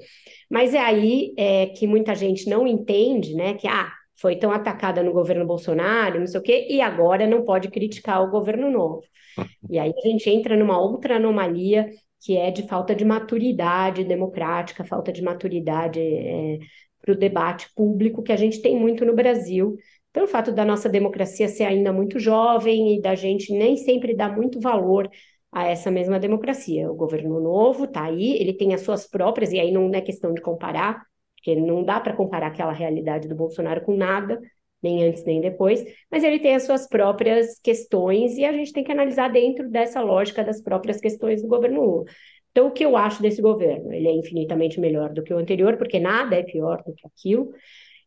[0.50, 5.04] Mas é aí é, que muita gente não entende, né, que ah, foi tão atacada
[5.04, 9.02] no governo Bolsonaro, não sei o quê, e agora não pode criticar o governo novo.
[9.70, 14.84] E aí a gente entra numa outra anomalia que é de falta de maturidade democrática,
[14.84, 16.60] falta de maturidade é,
[17.02, 19.76] para o debate público que a gente tem muito no Brasil,
[20.12, 24.36] pelo fato da nossa democracia ser ainda muito jovem e da gente nem sempre dar
[24.36, 25.10] muito valor
[25.52, 26.92] a essa mesma democracia.
[26.92, 30.34] O governo novo está aí, ele tem as suas próprias, e aí não é questão
[30.34, 34.40] de comparar, porque não dá para comparar aquela realidade do Bolsonaro com nada,
[34.88, 38.84] nem antes nem depois, mas ele tem as suas próprias questões e a gente tem
[38.84, 42.06] que analisar dentro dessa lógica das próprias questões do governo Lula.
[42.52, 43.94] Então, o que eu acho desse governo?
[43.94, 47.52] Ele é infinitamente melhor do que o anterior, porque nada é pior do que aquilo.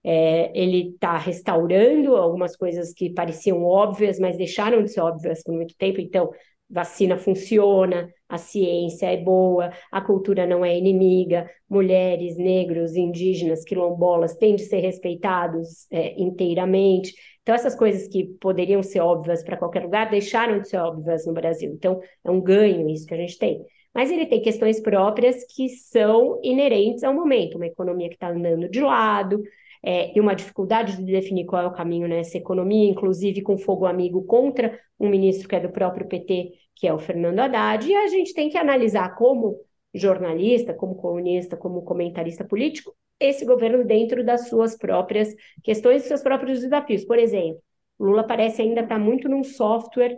[0.03, 5.55] É, ele está restaurando algumas coisas que pareciam óbvias, mas deixaram de ser óbvias por
[5.55, 6.01] muito tempo.
[6.01, 6.31] Então,
[6.69, 14.37] vacina funciona, a ciência é boa, a cultura não é inimiga, mulheres, negros, indígenas, quilombolas
[14.37, 17.13] têm de ser respeitados é, inteiramente.
[17.43, 21.33] Então, essas coisas que poderiam ser óbvias para qualquer lugar deixaram de ser óbvias no
[21.33, 21.73] Brasil.
[21.75, 23.65] Então, é um ganho isso que a gente tem.
[23.93, 28.69] Mas ele tem questões próprias que são inerentes ao momento, uma economia que está andando
[28.69, 29.43] de lado,
[29.83, 33.87] é, e uma dificuldade de definir qual é o caminho nessa economia, inclusive com fogo
[33.87, 37.95] amigo contra um ministro que é do próprio PT, que é o Fernando Haddad, e
[37.95, 39.61] a gente tem que analisar como
[39.93, 45.29] jornalista, como colunista, como comentarista político, esse governo dentro das suas próprias
[45.63, 47.05] questões, seus próprios desafios.
[47.05, 47.63] Por exemplo,
[47.99, 50.17] Lula parece ainda estar muito num software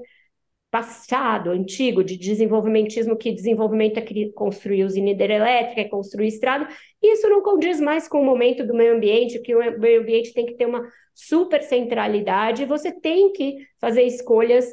[0.70, 6.68] passado, antigo, de desenvolvimentismo, que desenvolvimento é construir usina hidrelétrica, é construir estrada,
[7.02, 10.46] isso não condiz mais com o momento do meio ambiente, que o meio ambiente tem
[10.46, 14.64] que ter uma super centralidade, você tem que fazer escolhas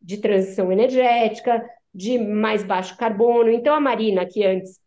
[0.00, 3.50] de transição energética, de mais baixo carbono.
[3.50, 4.78] Então, a Marina, que antes,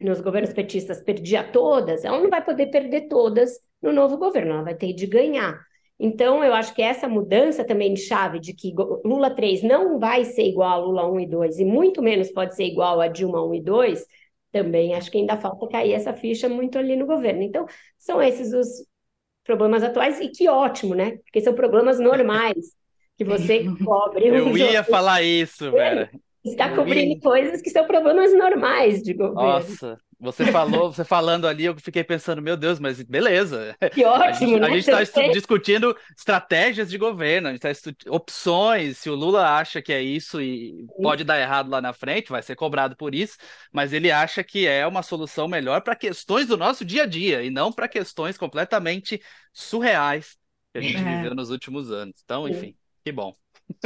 [0.00, 4.62] nos governos petistas, perdia todas, ela não vai poder perder todas no novo governo, ela
[4.62, 5.58] vai ter de ganhar.
[5.98, 10.24] Então, eu acho que essa mudança também de chave de que Lula 3 não vai
[10.24, 13.42] ser igual a Lula 1 e 2, e muito menos pode ser igual a Dilma
[13.46, 14.06] 1 e 2,
[14.52, 17.42] também acho que ainda falta cair essa ficha muito ali no governo.
[17.42, 17.66] Então,
[17.98, 18.68] são esses os
[19.44, 21.18] problemas atuais, e que ótimo, né?
[21.18, 22.56] Porque são problemas normais
[23.16, 24.28] que você cobre.
[24.28, 26.10] Eu um ia falar isso, Vera.
[26.44, 29.42] Está cobrindo coisas que são problemas normais de governo.
[29.42, 33.76] Nossa, você falou, você falando ali, eu fiquei pensando, meu Deus, mas beleza.
[33.92, 34.66] Que ótimo, a gente, né?
[34.66, 38.96] A gente está discutindo estratégias de governo, a gente está opções.
[38.98, 42.42] Se o Lula acha que é isso e pode dar errado lá na frente, vai
[42.42, 43.36] ser cobrado por isso,
[43.72, 47.42] mas ele acha que é uma solução melhor para questões do nosso dia a dia
[47.42, 49.20] e não para questões completamente
[49.52, 50.38] surreais
[50.72, 51.16] que a gente é.
[51.16, 52.14] viveu nos últimos anos.
[52.24, 52.74] Então, enfim,
[53.06, 53.36] que bom.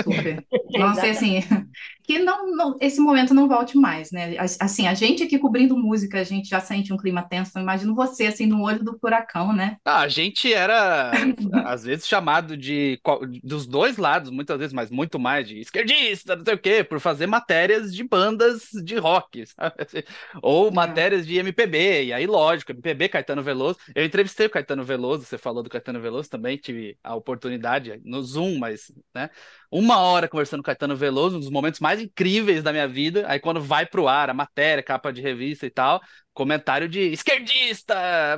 [0.02, 0.44] Super.
[0.78, 1.40] Nossa, e assim,
[2.04, 4.36] que não, não, esse momento não volte mais, né?
[4.60, 8.26] Assim, a gente aqui cobrindo música, a gente já sente um clima tenso, imagino você,
[8.26, 9.76] assim, no olho do furacão, né?
[9.84, 11.12] Ah, a gente era,
[11.64, 13.00] às vezes, chamado de,
[13.42, 17.00] dos dois lados, muitas vezes, mas muito mais de esquerdista, não sei o quê, por
[17.00, 20.04] fazer matérias de bandas de rock, sabe?
[20.42, 20.70] Ou é.
[20.72, 23.78] matérias de MPB, e aí, lógico, MPB, Caetano Veloso.
[23.94, 28.22] Eu entrevistei o Caetano Veloso, você falou do Caetano Veloso também, tive a oportunidade no
[28.22, 29.30] Zoom, mas, né?
[29.70, 33.24] Uma hora conversando com Caetano Veloso, um dos momentos mais incríveis da minha vida.
[33.28, 36.00] Aí quando vai pro ar, a matéria, capa de revista e tal,
[36.34, 37.94] comentário de esquerdista,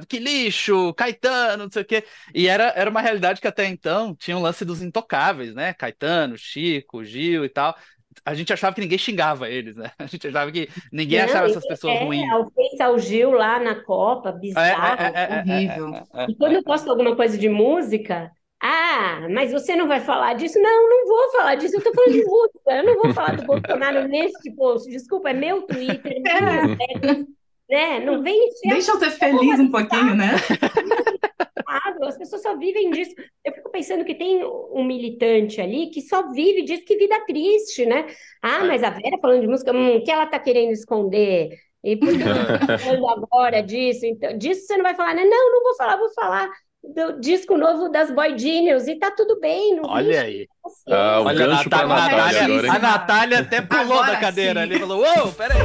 [0.09, 2.05] que lixo, Caetano, não sei o quê.
[2.35, 5.73] E era, era uma realidade que até então tinha um lance dos intocáveis, né?
[5.73, 7.75] Caetano, Chico, Gil e tal.
[8.27, 9.91] A gente achava que ninguém xingava eles, né?
[9.99, 12.29] A gente achava que ninguém não, achava essas pessoas é, ruins.
[12.79, 16.07] É, o Gil lá na Copa, bizarro, é, é, é, é horrível.
[16.29, 18.31] e quando eu posto alguma coisa de música,
[18.65, 20.57] ah, mas você não vai falar disso?
[20.61, 21.75] Não, não vou falar disso.
[21.75, 22.71] Eu estou falando de música.
[22.71, 24.89] Eu não vou falar do Bolsonaro neste post.
[24.89, 26.23] Desculpa, é meu Twitter.
[26.25, 27.43] É.
[27.69, 28.01] Né?
[28.01, 30.33] Não vem Deixa eu ser feliz um pouquinho, né?
[32.03, 33.15] As pessoas só vivem disso.
[33.45, 37.87] Eu fico pensando que tem um militante ali que só vive disso, que vida triste,
[37.87, 38.07] né?
[38.43, 38.69] Ah, é.
[38.69, 41.51] mas a Vera falando de música, hum, o que ela está querendo esconder?
[41.83, 44.05] E por que ela está falando agora disso?
[44.05, 45.25] Então, disso você não vai falar, né?
[45.25, 46.51] Não, não vou falar, vou falar
[46.83, 49.81] do disco novo das Boy Genius e tá tudo bem.
[49.85, 50.49] Olha aí.
[50.89, 54.61] Ah, o Olha, gancho Natália, pra Natália, Natália A Natália até pulou agora da cadeira
[54.61, 54.67] sim.
[54.67, 55.59] ali e falou: Uou, peraí.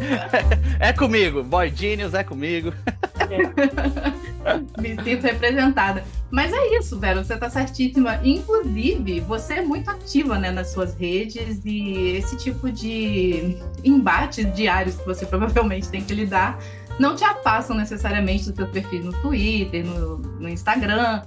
[0.78, 2.72] é comigo, Boy Genius é comigo.
[4.78, 6.04] Me sinto representada.
[6.30, 8.20] Mas é isso, Vera, você tá certíssima.
[8.22, 14.96] Inclusive, você é muito ativa né, nas suas redes e esse tipo de embates diários
[14.96, 16.58] que você provavelmente tem que lidar
[16.98, 21.22] não te afastam necessariamente do seu perfil no Twitter, no, no Instagram.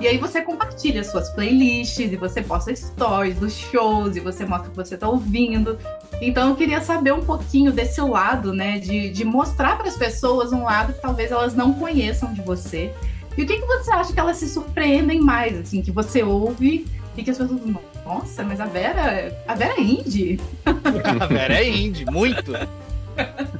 [0.00, 4.68] E aí você compartilha suas playlists e você posta stories dos shows e você mostra
[4.68, 5.78] o que você está ouvindo.
[6.20, 8.78] Então eu queria saber um pouquinho desse lado, né?
[8.80, 12.92] De, de mostrar para as pessoas um lado que talvez elas não conheçam de você.
[13.36, 16.86] E o que, que você acha que elas se surpreendem mais, assim, que você ouve
[17.16, 17.60] e que as pessoas
[18.04, 20.38] nossa, mas a Vera, a Vera é indie.
[20.64, 22.52] a Vera é indie, muito.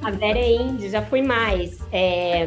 [0.03, 1.79] A Vera é indie, já fui mais.
[1.93, 2.45] É...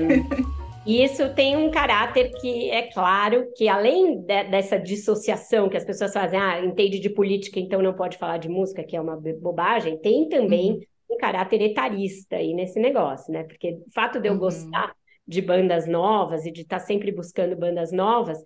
[0.86, 5.86] E isso tem um caráter que é claro que, além de, dessa dissociação que as
[5.86, 9.18] pessoas fazem, ah, entende de política, então não pode falar de música, que é uma
[9.42, 10.82] bobagem, tem também uhum.
[11.12, 13.44] um caráter etarista aí nesse negócio, né?
[13.44, 14.40] Porque o fato de eu uhum.
[14.40, 14.94] gostar
[15.28, 18.38] de bandas novas e de estar tá sempre buscando bandas novas,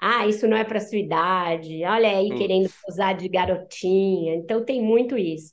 [0.00, 2.36] ah, isso não é para sua idade, olha aí uhum.
[2.36, 5.52] querendo usar de garotinha, então tem muito isso.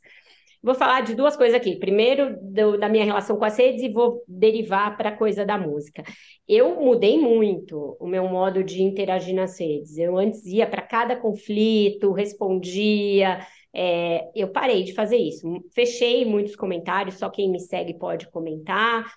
[0.63, 1.75] Vou falar de duas coisas aqui.
[1.75, 5.57] Primeiro, do, da minha relação com as redes e vou derivar para a coisa da
[5.57, 6.03] música.
[6.47, 9.97] Eu mudei muito o meu modo de interagir nas redes.
[9.97, 13.45] Eu antes ia para cada conflito, respondia.
[13.73, 15.45] É, eu parei de fazer isso.
[15.75, 19.11] Fechei muitos comentários, só quem me segue pode comentar.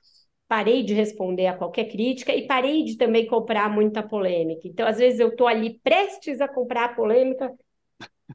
[0.49, 4.67] Parei de responder a qualquer crítica e parei de também comprar muita polêmica.
[4.67, 7.53] Então, às vezes, eu estou ali prestes a comprar a polêmica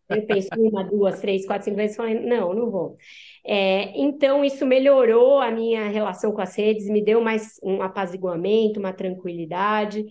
[0.10, 2.98] eu penso uma, duas, três, quatro, cinco vezes e falei, não, não vou.
[3.46, 8.80] É, então, isso melhorou a minha relação com as redes, me deu mais um apaziguamento,
[8.80, 10.06] uma tranquilidade,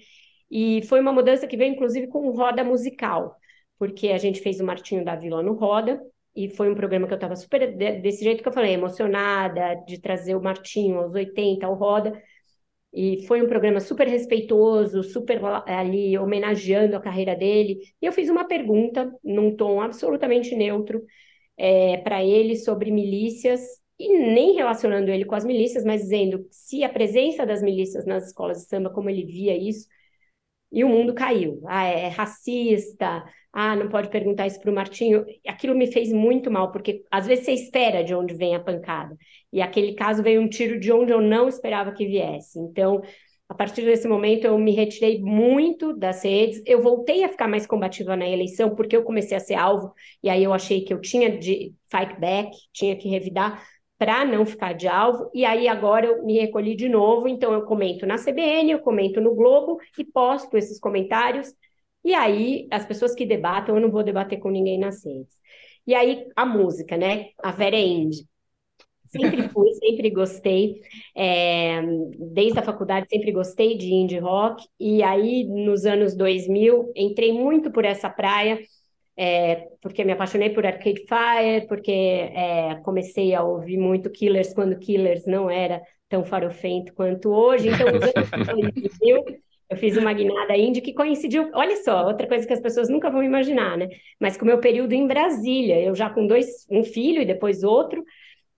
[0.50, 3.36] e foi uma mudança que veio, inclusive, com Roda Musical,
[3.78, 6.00] porque a gente fez o Martinho da Vila no Roda,
[6.34, 10.00] e foi um programa que eu estava super, desse jeito que eu falei, emocionada de
[10.00, 12.20] trazer o Martinho aos 80, ao Roda,
[12.92, 17.78] e foi um programa super respeitoso, super ali homenageando a carreira dele.
[18.02, 21.04] E eu fiz uma pergunta num tom absolutamente neutro
[21.56, 23.60] é, para ele sobre milícias
[23.98, 28.26] e nem relacionando ele com as milícias, mas dizendo se a presença das milícias nas
[28.26, 29.86] escolas de samba, como ele via isso,
[30.72, 31.60] e o mundo caiu.
[31.66, 33.24] Ah, é racista.
[33.52, 35.24] Ah, não pode perguntar isso para o Martinho.
[35.46, 39.16] Aquilo me fez muito mal, porque às vezes você espera de onde vem a pancada.
[39.52, 42.58] E aquele caso veio um tiro de onde eu não esperava que viesse.
[42.60, 43.02] Então,
[43.48, 46.62] a partir desse momento, eu me retirei muito das redes.
[46.64, 50.30] Eu voltei a ficar mais combativa na eleição, porque eu comecei a ser alvo, e
[50.30, 53.60] aí eu achei que eu tinha de fight back, tinha que revidar
[54.00, 57.66] para não ficar de alvo, e aí agora eu me recolhi de novo, então eu
[57.66, 61.54] comento na CBN, eu comento no Globo e posto esses comentários,
[62.02, 65.36] e aí as pessoas que debatam, eu não vou debater com ninguém nas redes.
[65.86, 67.28] E aí a música, né?
[67.42, 68.26] A Vera Indy.
[69.06, 70.80] Sempre fui, sempre gostei.
[71.14, 71.82] É,
[72.32, 77.70] desde a faculdade sempre gostei de indie rock, e aí nos anos 2000 entrei muito
[77.70, 78.58] por essa praia,
[79.22, 84.78] é, porque me apaixonei por Arcade Fire, porque é, comecei a ouvir muito Killers quando
[84.78, 87.68] Killers não era tão farofento quanto hoje.
[87.68, 87.86] Então,
[89.68, 91.50] eu fiz uma guinada indie que coincidiu.
[91.52, 93.90] Olha só, outra coisa que as pessoas nunca vão imaginar, né?
[94.18, 97.62] Mas com o meu período em Brasília, eu já com dois, um filho e depois
[97.62, 98.02] outro,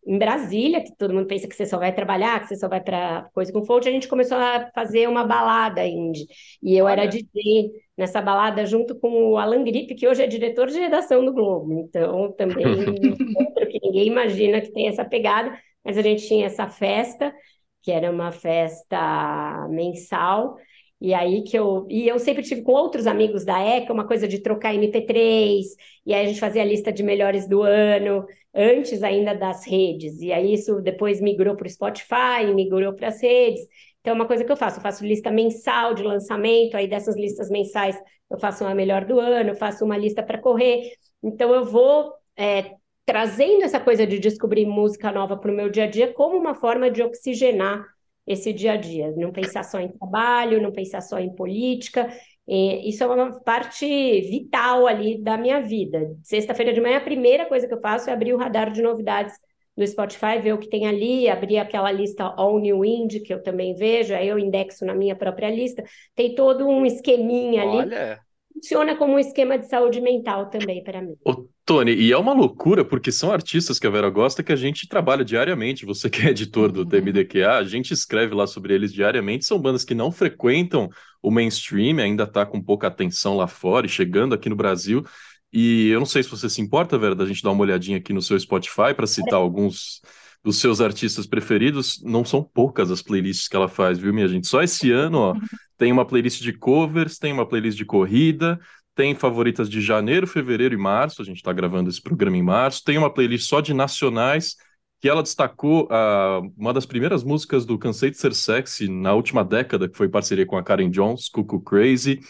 [0.05, 2.81] em Brasília, que todo mundo pensa que você só vai trabalhar, que você só vai
[2.81, 6.27] para coisa com fonte, a gente começou a fazer uma balada indie.
[6.63, 7.03] E eu Olha.
[7.03, 11.25] era DJ nessa balada junto com o Alan Gripe, que hoje é diretor de redação
[11.25, 11.73] do Globo.
[11.73, 12.65] Então, também
[13.71, 17.33] que ninguém imagina que tem essa pegada, mas a gente tinha essa festa,
[17.81, 20.57] que era uma festa mensal,
[21.03, 21.85] e aí que eu.
[21.91, 25.65] E eu sempre tive com outros amigos da ECA uma coisa de trocar MP3,
[26.07, 30.21] e aí a gente fazia a lista de melhores do ano, antes ainda das redes.
[30.21, 33.63] E aí isso depois migrou para o Spotify, migrou para as redes.
[34.01, 37.17] Então, é uma coisa que eu faço, eu faço lista mensal de lançamento, aí dessas
[37.17, 37.97] listas mensais
[38.31, 40.93] eu faço uma melhor do ano, faço uma lista para correr.
[41.21, 45.85] Então, eu vou é, trazendo essa coisa de descobrir música nova para o meu dia
[45.85, 47.85] a dia como uma forma de oxigenar
[48.27, 52.09] esse dia a dia, não pensar só em trabalho, não pensar só em política.
[52.47, 56.15] isso é uma parte vital ali da minha vida.
[56.23, 59.35] Sexta-feira de manhã, a primeira coisa que eu faço é abrir o radar de novidades
[59.77, 63.43] do Spotify, ver o que tem ali, abrir aquela lista All New Indie, que eu
[63.43, 65.83] também vejo, aí eu indexo na minha própria lista.
[66.15, 67.83] Tem todo um esqueminha Olha.
[67.83, 68.21] ali
[68.63, 71.17] funciona como um esquema de saúde mental também para mim.
[71.27, 74.57] Ô, Tony, e é uma loucura, porque são artistas que a Vera gosta que a
[74.57, 75.85] gente trabalha diariamente.
[75.85, 79.45] Você que é editor do TMDQA, a gente escreve lá sobre eles diariamente.
[79.45, 80.89] São bandas que não frequentam
[81.21, 85.05] o mainstream, ainda está com pouca atenção lá fora e chegando aqui no Brasil.
[85.53, 88.13] E eu não sei se você se importa, Vera, da gente dar uma olhadinha aqui
[88.13, 90.01] no seu Spotify para citar alguns
[90.45, 92.03] dos seus artistas preferidos.
[92.03, 94.47] Não são poucas as playlists que ela faz, viu, minha gente?
[94.47, 95.35] Só esse ano, ó,
[95.79, 98.59] tem uma playlist de covers, tem uma playlist de corrida,
[98.95, 101.23] tem favoritas de janeiro, fevereiro e março.
[101.23, 102.85] A gente está gravando esse programa em março.
[102.85, 104.57] Tem uma playlist só de nacionais
[105.01, 109.45] que ela destacou uh, uma das primeiras músicas do Cansei de Ser Sexy na última
[109.45, 112.21] década, que foi parceria com a Karen Jones, Cuckoo Crazy.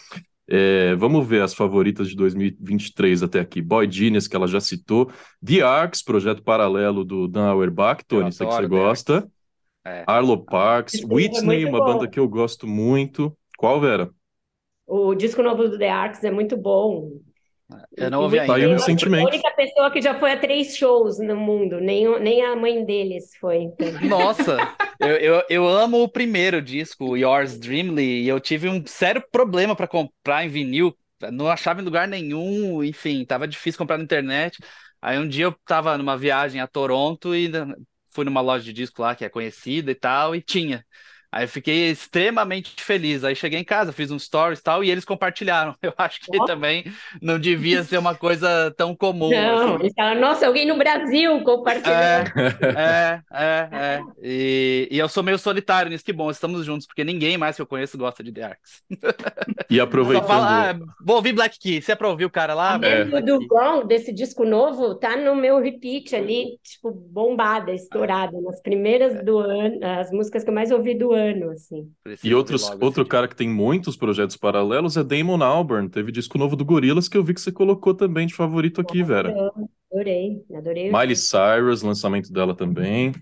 [0.55, 3.59] É, vamos ver as favoritas de 2023 até aqui.
[3.59, 5.11] Boy Genius, que ela já citou.
[5.43, 8.03] The Arcs, projeto paralelo do Dan Auerbach.
[8.07, 9.27] Tony, sei que você gosta.
[9.83, 10.03] É.
[10.05, 11.01] Arlo Parks.
[11.01, 11.85] É Whitney, uma bom.
[11.85, 13.35] banda que eu gosto muito.
[13.57, 14.11] Qual, Vera?
[14.85, 17.19] O disco novo do The Arcs é muito bom.
[17.95, 18.53] Eu não ouvi ainda.
[18.53, 19.25] Saiu recentemente.
[19.25, 22.83] A única pessoa que já foi a três shows no mundo, nem, nem a mãe
[22.85, 23.57] deles foi.
[23.63, 23.87] Então.
[24.01, 24.57] Nossa,
[24.99, 29.23] eu, eu, eu amo o primeiro disco, o Yours Dreamly, e eu tive um sério
[29.31, 30.95] problema para comprar em vinil.
[31.31, 34.57] Não achava em lugar nenhum, enfim, tava difícil comprar na internet.
[35.01, 37.73] Aí um dia eu tava numa viagem a Toronto e na-
[38.13, 40.85] fui numa loja de disco lá que é conhecida e tal, e tinha.
[41.33, 43.23] Aí eu fiquei extremamente feliz.
[43.23, 45.75] Aí cheguei em casa, fiz um stories e tal, e eles compartilharam.
[45.81, 46.45] Eu acho que Ó.
[46.45, 46.85] também
[47.19, 49.31] não devia ser uma coisa tão comum.
[49.31, 49.83] Não, assim.
[49.83, 52.31] eles falaram, nossa, alguém no Brasil compartilhando.
[52.77, 54.01] É, é, é.
[54.21, 57.61] E, e eu sou meio solitário nisso, que bom, estamos juntos, porque ninguém mais que
[57.63, 58.83] eu conheço gosta de The Arcs.
[59.69, 60.27] E aproveitando.
[60.27, 60.73] fala, ah,
[61.03, 61.81] vou ouvir Black Key.
[61.81, 63.05] Se é pra ouvir o cara lá, É.
[63.05, 63.39] do.
[63.49, 69.39] Wrong, desse disco novo, tá no meu repeat ali, tipo, bombada, estourada, nas primeiras do
[69.39, 71.22] ano, as músicas que eu mais ouvi do ano,
[71.53, 71.91] assim.
[72.03, 73.05] Preciso E outros, outro disco.
[73.05, 75.89] cara que tem muitos projetos paralelos é Damon Albarn.
[75.89, 79.03] Teve disco novo do Gorillaz que eu vi que você colocou também de favorito aqui,
[79.03, 79.33] Vera.
[79.91, 80.91] Adorei, adorei.
[80.91, 83.13] Miley Cyrus, lançamento dela também.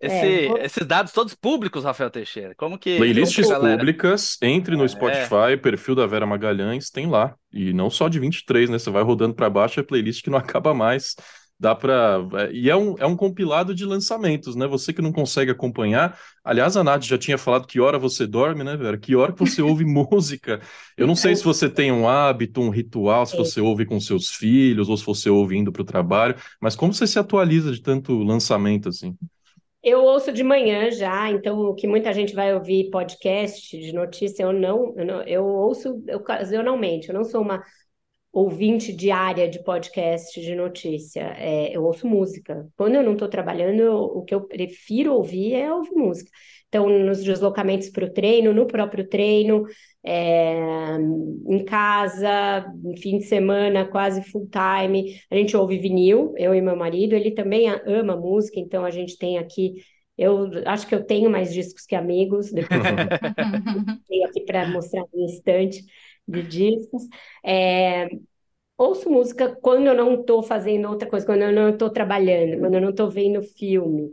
[0.00, 0.14] Esse-
[0.44, 2.54] É, vou- Esses dados todos públicos, Rafael Teixeira.
[2.56, 2.96] Como que.
[2.96, 4.88] Playlists como que públicas, entre no É.
[4.88, 7.36] Spotify, perfil da Vera Magalhães, tem lá.
[7.52, 8.80] E não só de 23, né?
[8.80, 11.14] Você vai rodando pra baixo, é playlist que não acaba mais.
[11.62, 12.18] Dá pra.
[12.48, 14.66] é, E é um, é um compilado de lançamentos, né?
[14.66, 16.18] Você que não consegue acompanhar.
[16.44, 18.98] Aliás, a Nath já tinha falado que hora você dorme, né, Vera?
[18.98, 20.60] Que hora que você ouve música.
[20.96, 24.28] Eu não sei se você tem um hábito, um ritual, se você ouve com seus
[24.30, 28.12] filhos, ou se você ouve indo pro trabalho, mas como você se atualiza de tanto
[28.24, 29.16] lançamento assim?
[29.82, 34.44] Eu ouço de manhã já, então o que muita gente vai ouvir podcast de notícia,
[34.44, 37.60] eu não, eu, não- eu ouço ocasionalmente, eu não sou uma
[38.32, 42.66] ouvinte diária de podcast de notícia, é, eu ouço música.
[42.76, 46.30] Quando eu não estou trabalhando, eu- o que eu prefiro ouvir é ouvir música.
[46.68, 49.64] Então, nos deslocamentos para o treino, no próprio treino,
[50.04, 50.96] é,
[51.46, 56.60] em casa, em fim de semana, quase full time, a gente ouve vinil, eu e
[56.62, 59.74] meu marido, ele também ama música, então a gente tem aqui,
[60.16, 62.96] eu acho que eu tenho mais discos que amigos, depois eu
[64.08, 65.84] tenho aqui para mostrar um instante
[66.26, 67.04] de discos.
[67.44, 68.08] É,
[68.78, 72.74] ouço música quando eu não estou fazendo outra coisa, quando eu não estou trabalhando, quando
[72.74, 74.12] eu não estou vendo filme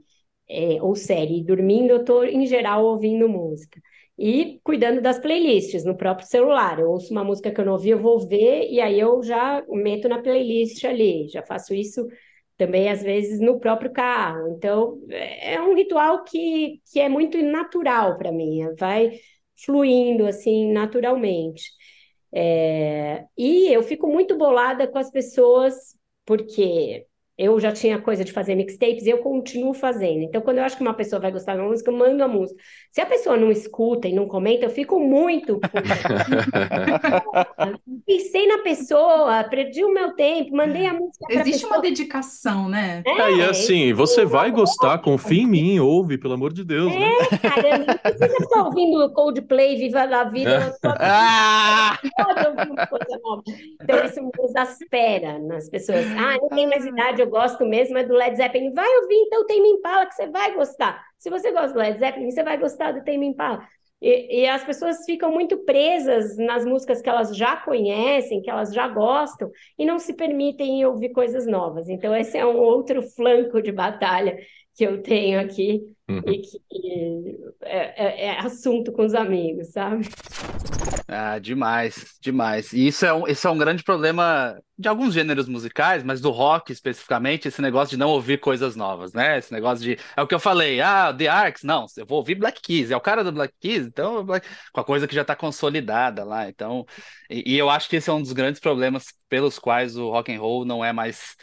[0.49, 1.39] é, ou série.
[1.39, 3.82] E dormindo, eu estou, em geral, ouvindo música.
[4.18, 6.80] E cuidando das playlists no próprio celular.
[6.80, 9.64] Eu ouço uma música que eu não ouvi, eu vou ver, e aí eu já
[9.70, 11.28] meto na playlist ali.
[11.30, 12.05] Já faço isso
[12.57, 14.49] também, às vezes, no próprio carro.
[14.57, 18.60] Então, é é um ritual que, que é muito natural para mim.
[18.78, 19.12] Vai
[19.66, 21.64] fluindo, assim, naturalmente.
[22.32, 27.08] É, e eu fico muito bolada com as pessoas, porque
[27.42, 30.24] eu já tinha coisa de fazer mixtapes e eu continuo fazendo.
[30.24, 32.62] Então, quando eu acho que uma pessoa vai gostar da música, eu mando a música.
[32.92, 35.58] Se a pessoa não escuta e não comenta, eu fico muito.
[38.06, 41.74] Pensei na pessoa, perdi o meu tempo, mandei a música Existe pessoa.
[41.76, 43.04] uma dedicação, né?
[43.22, 47.02] Aí, É, assim, você vai gostar, confia em mim, ouve, pelo amor de Deus, né?
[47.32, 51.98] É, cara, não precisa ficar ouvindo Coldplay, Viva la Vida, só Ah!
[52.18, 53.44] pode ouvir uma coisa nova.
[53.82, 56.06] Então, isso me exaspera nas pessoas.
[56.18, 58.74] Ah, eu tenho mais idade, eu gosto mesmo, é do Led Zeppelin.
[58.74, 61.04] Vai ouvir, então, Tame Impala, que você vai gostar.
[61.18, 63.68] Se você gosta do Led Zeppelin, você vai gostar do Tame Impala.
[64.02, 68.74] E, e as pessoas ficam muito presas nas músicas que elas já conhecem, que elas
[68.74, 71.90] já gostam, e não se permitem ouvir coisas novas.
[71.90, 74.38] Então, esse é um outro flanco de batalha
[74.80, 76.22] que eu tenho aqui Uhum.
[76.26, 76.62] e que
[77.62, 80.08] é, é- é assunto com os amigos, sabe?
[81.06, 82.72] Ah, demais, demais.
[82.72, 86.30] E isso é um, esse é um grande problema de alguns gêneros musicais, mas do
[86.32, 89.38] rock especificamente, esse negócio de não ouvir coisas novas, né?
[89.38, 89.98] Esse negócio de.
[90.16, 92.96] É o que eu falei, ah, The Arcs, não, eu vou ouvir Black Keys, é
[92.96, 96.48] o cara do Black Keys, então, Black- com a coisa que já está consolidada lá.
[96.48, 96.86] Então,
[97.30, 100.34] e, e eu acho que esse é um dos grandes problemas pelos quais o rock
[100.34, 101.36] and roll não é mais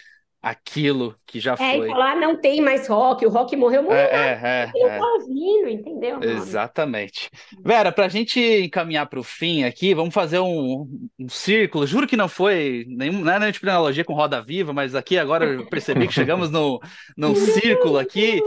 [0.46, 1.88] aquilo que já É, foi.
[1.88, 4.98] falar não tem mais rock, o rock morreu, morreu, É, é, é, é.
[4.98, 6.20] tá ouvindo, entendeu?
[6.22, 7.28] Exatamente.
[7.64, 10.88] Vera, para a gente encaminhar para o fim aqui, vamos fazer um,
[11.18, 11.84] um círculo.
[11.84, 14.94] Juro que não foi nenhum, não é nenhuma tipo de analogia com Roda Viva, mas
[14.94, 16.80] aqui agora eu percebi que chegamos no,
[17.16, 18.40] num círculo aqui.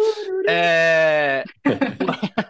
[0.48, 1.44] É...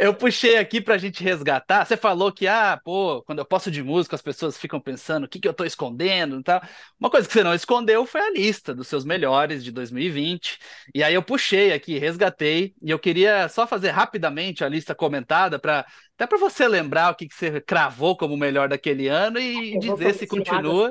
[0.00, 1.84] Eu puxei aqui pra gente resgatar.
[1.84, 5.28] Você falou que, ah, pô, quando eu posto de música, as pessoas ficam pensando o
[5.28, 6.62] que, que eu tô escondendo e tal.
[6.98, 10.58] Uma coisa que você não escondeu foi a lista dos seus melhores de 2020.
[10.94, 15.58] E aí eu puxei aqui, resgatei, e eu queria só fazer rapidamente a lista comentada
[15.58, 15.84] para
[16.16, 19.74] até para você lembrar o que, que você cravou como o melhor daquele ano e
[19.74, 20.90] Eu vou dizer se continua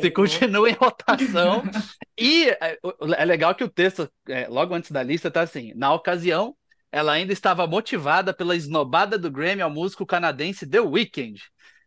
[0.00, 0.10] se né?
[0.10, 1.62] continua em rotação.
[2.18, 2.78] e é,
[3.16, 6.54] é legal que o texto, é, logo antes da lista, tá assim: na ocasião,
[6.92, 11.40] ela ainda estava motivada pela esnobada do Grammy ao músico canadense The Weeknd.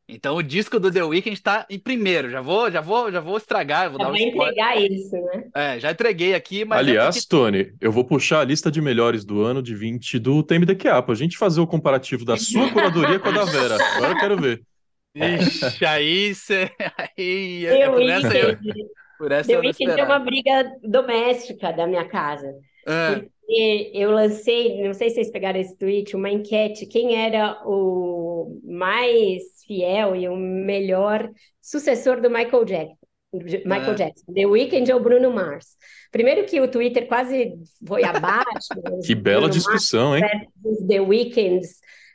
[0.07, 2.29] Então o disco do The Weeknd tá em primeiro.
[2.29, 5.43] Já vou, já vou, já vou estragar, vou Já dar um entregar isso, né?
[5.55, 8.81] É, já entreguei aqui, mas é Aliás, porque- Tony, eu vou puxar a lista de
[8.81, 12.69] melhores do ano de 20 do de Quiá, pra gente fazer o comparativo da sua
[12.71, 13.77] curadoria com a da Vera.
[13.95, 14.61] Agora eu quero ver.
[15.15, 16.69] Ixi, aí você.
[17.17, 18.73] Aí, The por essa eu, Weeknd,
[19.17, 22.53] por essa The Weeknd é uma briga doméstica da minha casa.
[22.85, 27.61] Ah, E eu lancei, não sei se vocês pegaram esse tweet, uma enquete, quem era
[27.65, 31.29] o mais fiel e o melhor
[31.61, 32.97] sucessor do Michael Jackson?
[33.33, 33.95] Michael Ah.
[33.95, 35.75] Jackson, The Weeknd ou Bruno Mars?
[36.11, 37.53] Primeiro que o Twitter quase
[37.87, 38.45] foi abaixo.
[39.05, 40.23] Que bela Bruno Mars discussão, hein?
[40.63, 41.61] versus The Weeknd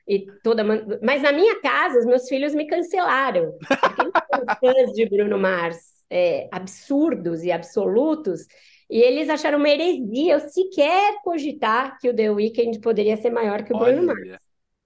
[0.09, 4.93] e toda mas na minha casa os meus filhos me cancelaram porque eles são fãs
[4.95, 5.77] de Bruno Mars
[6.11, 8.47] é, absurdos e absolutos
[8.91, 13.63] e eles acharam uma heresia eu sequer cogitar que o The Weeknd poderia ser maior
[13.65, 14.41] que o Bruno Mars olha.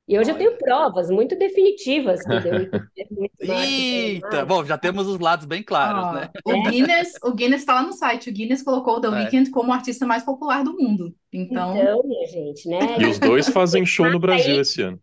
[0.09, 0.59] e hoje eu tenho olha.
[0.59, 5.19] provas muito definitivas que o The Weeknd é muito maior Eita, bom, já temos os
[5.19, 6.31] lados bem claros, Ó, né?
[6.45, 8.31] o Guinness, o Guinness está lá no site.
[8.31, 9.11] O Guinness colocou o The É.
[9.11, 11.15] Weeknd como o artista mais popular do mundo.
[11.33, 15.01] Então, então minha gente né E os dois fazem show no Brasil esse ano.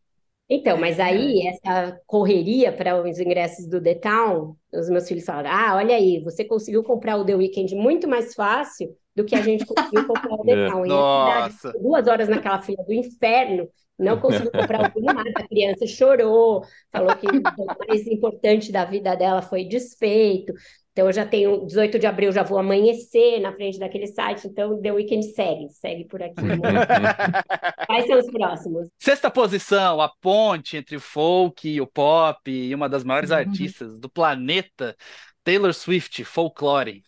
[0.53, 5.49] Então, mas aí, essa correria para os ingressos do The Town, os meus filhos falaram:
[5.49, 9.41] Ah, olha aí, você conseguiu comprar o The Weeknd muito mais fácil do que a
[9.41, 10.69] gente conseguiu comprar o The É.
[10.85, 11.71] Nossa.
[11.81, 15.31] duas horas naquela fila do inferno, não conseguiu comprar o Mars.
[15.35, 17.41] A criança chorou, falou que o
[17.87, 20.53] mais importante da vida dela foi desfeito.
[20.91, 24.47] Então, eu já tenho 18 de abril, já vou amanhecer na frente daquele site.
[24.47, 26.35] Então, The Weeknd segue, segue por aqui.
[27.85, 28.89] Quais são os próximos?
[28.99, 33.37] Sexta posição, a ponte entre o folk e o pop, e uma das maiores Uhum.
[33.37, 34.95] artistas do planeta,
[35.43, 37.03] Taylor Swift, Folklore.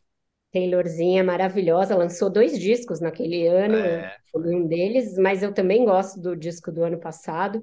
[0.54, 6.22] Taylorzinha maravilhosa, lançou dois discos naquele ano, É, foi um deles, mas eu também gosto
[6.22, 7.62] do disco do ano passado.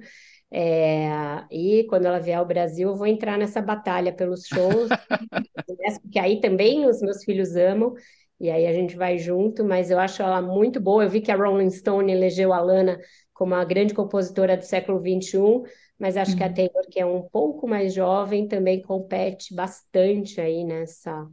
[0.52, 1.08] É,
[1.50, 4.92] e quando ela vier ao Brasil, eu vou entrar nessa batalha pelos shows,
[6.02, 7.94] porque aí também os meus filhos amam,
[8.38, 11.04] e aí a gente vai junto, mas eu acho ela muito boa.
[11.04, 12.98] Eu vi que a Rolling Stone elegeu a Lana
[13.34, 15.62] como a grande compositora do século XXI,
[15.98, 16.52] mas acho que a Uhum.
[16.52, 21.26] Taylor, que é um pouco mais jovem, também compete bastante aí nessa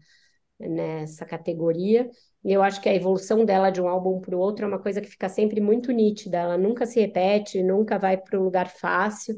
[0.60, 2.10] nessa categoria.
[2.44, 4.80] E eu acho que a evolução dela de um álbum para o outro é uma
[4.80, 6.38] coisa que fica sempre muito nítida.
[6.38, 9.38] Ela nunca se repete, nunca vai para o lugar fácil.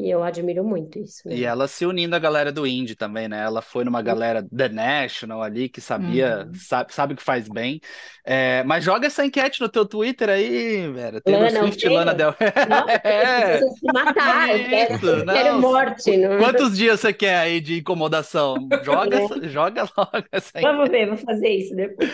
[0.00, 1.34] E eu admiro muito isso, né?
[1.34, 3.42] E ela se unindo à galera do indie também, né?
[3.42, 6.54] Ela foi numa galera The National ali, que sabia, Uhum.
[6.54, 7.80] sabe, sabe que faz bem.
[8.24, 11.20] É, mas joga essa enquete no teu Twitter aí, Vera.
[11.20, 11.98] Taylor Lana Swift, Taylor?
[11.98, 12.34] Lana Del
[12.68, 13.58] Não, É.
[13.58, 15.60] se matar, eu quero, Isso, eu quero não.
[15.60, 16.16] morte.
[16.16, 16.38] Não...
[16.38, 18.68] Quantos dias você quer aí de incomodação?
[18.84, 22.08] Joga, essa- joga logo essa Vamos ver, vou fazer isso depois.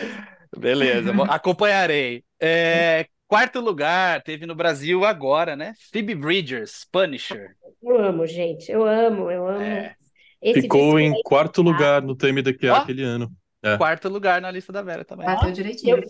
[0.57, 2.23] Beleza, acompanharei.
[2.41, 5.73] É, quarto lugar, teve no Brasil agora, né?
[5.91, 7.55] Phoebe Bridgers, Punisher.
[7.85, 8.71] Eu amo, gente.
[8.71, 9.61] Eu amo, eu amo.
[9.61, 9.95] É.
[10.41, 12.77] Esse Ficou em aí, quarto lugar no Teme de Quiá Ó.
[12.77, 13.31] aquele ano.
[13.63, 13.77] É.
[13.77, 15.25] Quarto lugar na lista da Vera também.
[15.25, 15.97] bateu direitinho.
[15.97, 16.03] eu,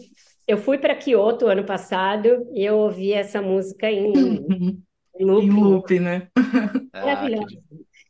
[0.47, 4.11] eu fui para Kyoto ano passado e eu ouvi essa música em
[5.17, 5.49] Em loop.
[5.49, 6.27] loop, né?
[6.91, 7.55] Ah, Maravilhosa.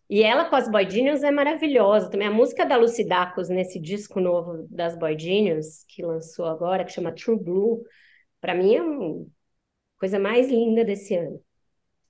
[0.09, 2.27] E ela com as Boy Genius é maravilhosa também.
[2.27, 6.91] A música da Lucy Dacus nesse disco novo das Boy Genius, que lançou agora, que
[6.91, 7.83] chama True Blue,
[8.41, 9.25] para mim é a
[9.99, 11.39] coisa mais linda desse ano.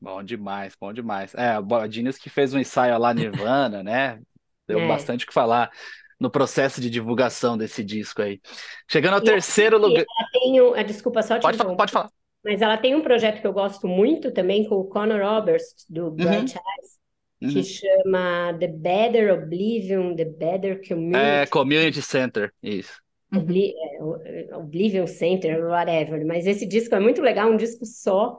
[0.06, 1.34] Bom demais, bom demais.
[1.34, 4.20] É, a Bodinhas que fez um ensaio lá Nirvana, né?
[4.68, 4.88] Deu É.
[4.88, 5.72] bastante o que falar
[6.20, 8.39] no processo de divulgação desse disco aí.
[8.88, 10.06] Chegando ao E terceiro lugar.
[10.08, 12.10] Ela tem um, ah, desculpa, só te Pode falar, pode falar.
[12.43, 16.12] mas ela tem um projeto que eu gosto muito também com o Conor Oberst, do
[16.12, 16.99] Bright Eyes,
[17.39, 17.64] que Uhum.
[17.64, 21.18] chama The Better Oblivion, The Better Community.
[21.18, 23.01] É, Community Center, isso.
[23.34, 26.26] Obli- é, o- é, Oblivion Center, whatever.
[26.26, 28.38] Mas esse disco é muito legal, um disco só.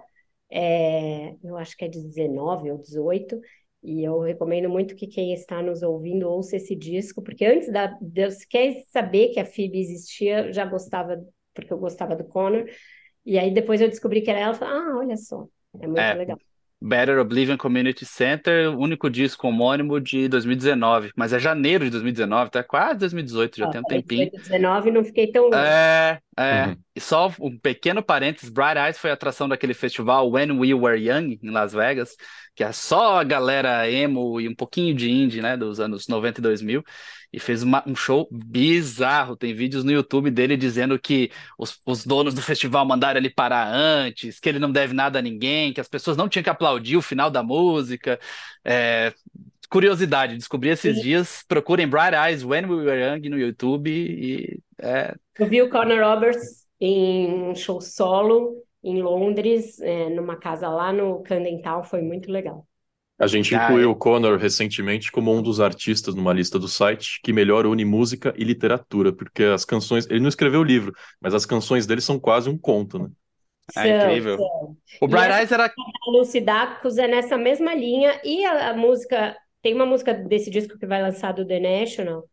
[0.51, 3.41] É, eu acho que é de 19 ou 18.
[3.83, 7.87] E eu recomendo muito que quem está nos ouvindo ouça esse disco, porque antes da,
[8.01, 11.17] de eu sequer saber que a Phoebe existia, eu já gostava,
[11.55, 12.67] porque eu gostava do Connor.
[13.25, 15.49] E aí depois eu descobri que era ela, falei, ah, olha só,
[15.81, 16.17] é muito É.
[16.17, 16.39] legal.
[16.81, 22.63] Better Oblivion Community Center, único disco homônimo de 2019, mas é janeiro de 2019, tá
[22.63, 24.31] quase 2018, já Ó, tem um falei tempinho.
[24.31, 25.57] 18, 19, não fiquei tão longe.
[25.57, 26.67] É, é.
[26.67, 26.77] Uhum.
[26.95, 31.01] E só um pequeno parênteses, Bright Eyes foi a atração daquele festival When We Were
[31.01, 32.15] Young, em Las Vegas,
[32.55, 36.41] que é só a galera emo e um pouquinho de indie, né, dos anos 90
[36.41, 36.83] e 2000,
[37.37, 39.37] e fez uma- um show bizarro.
[39.37, 43.69] Tem vídeos no YouTube dele dizendo que os, os donos do festival mandaram ele parar
[43.71, 46.97] antes, que ele não deve nada a ninguém, que as pessoas não tinham que aplaudir
[46.97, 48.19] o final da música.
[48.65, 49.13] É,
[49.71, 51.03] curiosidade, descobri esses Sim.
[51.03, 51.45] dias.
[51.47, 56.01] Procurem Bright Eyes When We Were Young no YouTube e é, Eu vi o Conor
[56.01, 62.01] Roberts em um show solo em Londres, é, numa casa lá no Camden Town, foi
[62.01, 62.67] muito legal.
[63.19, 63.93] A gente Ah, incluiu é.
[63.93, 68.35] o Connor recentemente como um dos artistas numa lista do site que melhor une música
[68.37, 70.07] e literatura, porque as canções.
[70.11, 73.09] Ele não escreveu o livro, mas as canções dele são quase um conto, né?
[73.77, 74.37] É São, incrível.
[74.37, 74.77] são.
[75.01, 75.75] O Bright Eyes era.
[76.07, 78.21] A Lucy Dacus é nessa mesma linha.
[78.25, 79.37] E a, a música.
[79.63, 82.29] Tem uma música desse disco que vai lançar do The National,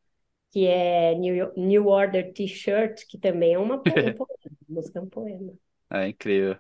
[0.52, 4.38] que é New, New Order T-shirt, que também é uma po- um poema.
[4.70, 5.54] Música é um poema.
[5.94, 6.58] É incrível.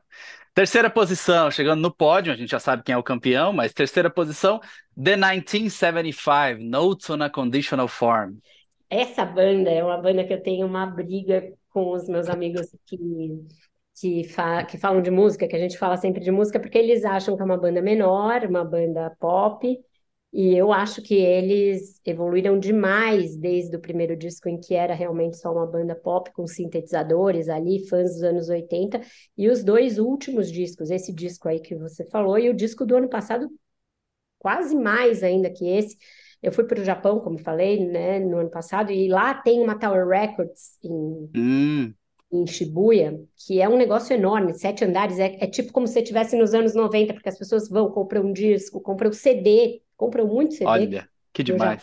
[0.53, 4.07] Terceira posição, chegando no pódio, a gente já sabe quem é o campeão, mas terceira
[4.07, 4.59] posição,
[4.95, 8.35] The 1975, Notes on a Conditional Form.
[8.87, 12.99] Essa banda é uma banda que eu tenho uma briga com os meus amigos que,
[13.99, 17.03] que, fa que falam de música, que a gente fala sempre de música, porque eles
[17.03, 19.79] acham que é uma banda menor, uma banda pop,
[20.33, 25.37] e eu acho que eles evoluíram demais desde o primeiro disco, em que era realmente
[25.37, 28.99] só uma banda pop com sintetizadores ali, fãs dos anos 80,
[29.37, 32.95] e os dois últimos discos, esse disco aí que você falou, e o disco do
[32.97, 33.47] ano passado,
[34.39, 35.97] quase mais ainda que esse.
[36.41, 39.79] Eu fui para o Japão, como falei, né, no ano passado, e lá tem uma
[39.79, 41.95] Tower Records em, Hum,
[42.31, 46.35] em Shibuya, que é um negócio enorme, sete andares, é, é tipo como se estivesse
[46.35, 50.65] nos anos 90, porque as pessoas vão, compram um disco, compram CD, compram muito CD
[50.65, 51.81] olha, que demais.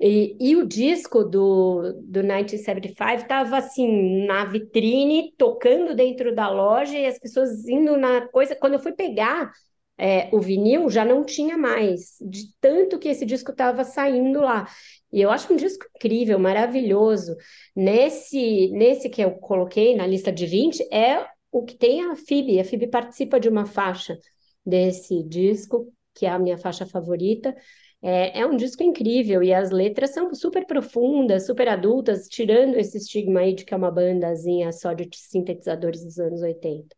[0.00, 6.96] E, e o disco do, do 1975 estava assim, na vitrine, tocando dentro da loja,
[6.96, 8.54] e as pessoas indo na coisa.
[8.56, 9.52] Quando eu fui pegar
[9.98, 14.68] é, o vinil, já não tinha mais, de tanto que esse disco estava saindo lá.
[15.12, 17.36] E eu acho um disco incrível, maravilhoso.
[17.74, 22.58] Nesse, nesse que eu coloquei na lista de 20, é o que tem a Phoebe.
[22.58, 24.18] A Phoebe participa de uma faixa
[24.66, 27.54] desse disco, que é a minha faixa favorita.
[28.02, 32.98] É, é um disco incrível e as letras são super profundas, super adultas, tirando esse
[32.98, 36.94] estigma aí de que é uma bandazinha só de sintetizadores dos anos 80.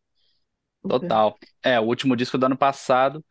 [0.87, 1.37] Total.
[1.63, 3.23] É, o último disco do ano passado.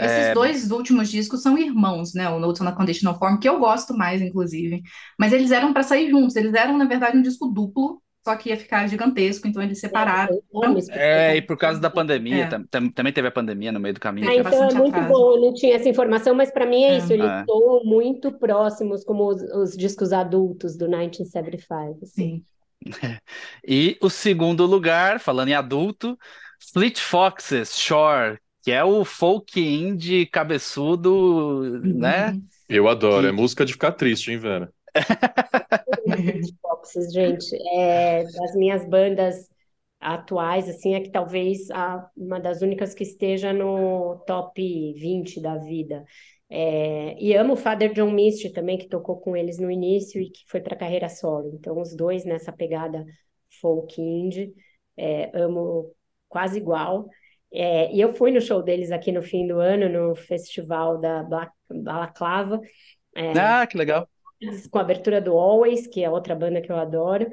[0.00, 2.28] Esses É, dois últimos discos são irmãos, né?
[2.30, 4.82] O Notes on a Conditional Form, que eu gosto mais, inclusive.
[5.18, 6.36] Mas eles eram para sair juntos.
[6.36, 10.38] Eles eram, na verdade, um disco duplo, só que ia ficar gigantesco, então eles separaram.
[10.90, 12.46] é, e por causa da pandemia, É.
[12.46, 14.28] tam- tam- também teve a pandemia no meio do caminho.
[14.28, 15.08] Ah, que- então é muito atraso.
[15.12, 16.98] bom, eu não tinha essa informação, mas para mim é É.
[16.98, 17.44] isso, eles É.
[17.46, 22.00] são muito próximos, como os, os discos adultos do 1975.
[22.02, 22.12] assim.
[22.12, 22.44] Sim.
[23.66, 26.18] E o segundo lugar, falando em adulto,
[26.72, 32.30] Fleet Foxes, Shore, que é o folk indie cabeçudo, né?
[32.32, 32.42] Uhum.
[32.68, 34.70] Eu adoro, Que- é música de ficar triste, hein, Vera?
[36.62, 39.48] Foxes, gente, é das minhas bandas
[40.00, 44.60] atuais, assim, é que talvez a, uma das únicas que esteja no top
[44.94, 46.04] 20 da vida.
[46.50, 50.30] É, e amo o Father John Misty também, que tocou com eles no início e
[50.30, 51.50] que foi para carreira solo.
[51.54, 53.04] Então, os dois nessa pegada
[53.60, 54.54] folk indie,
[54.96, 55.92] é, amo
[56.28, 57.08] quase igual.
[57.52, 61.26] É, e eu fui no show deles aqui no fim do ano, no festival da
[61.70, 62.60] Balaclava.
[63.14, 64.08] É, Ah, que legal.
[64.70, 67.28] Com a abertura do Always, que é outra banda que eu adoro.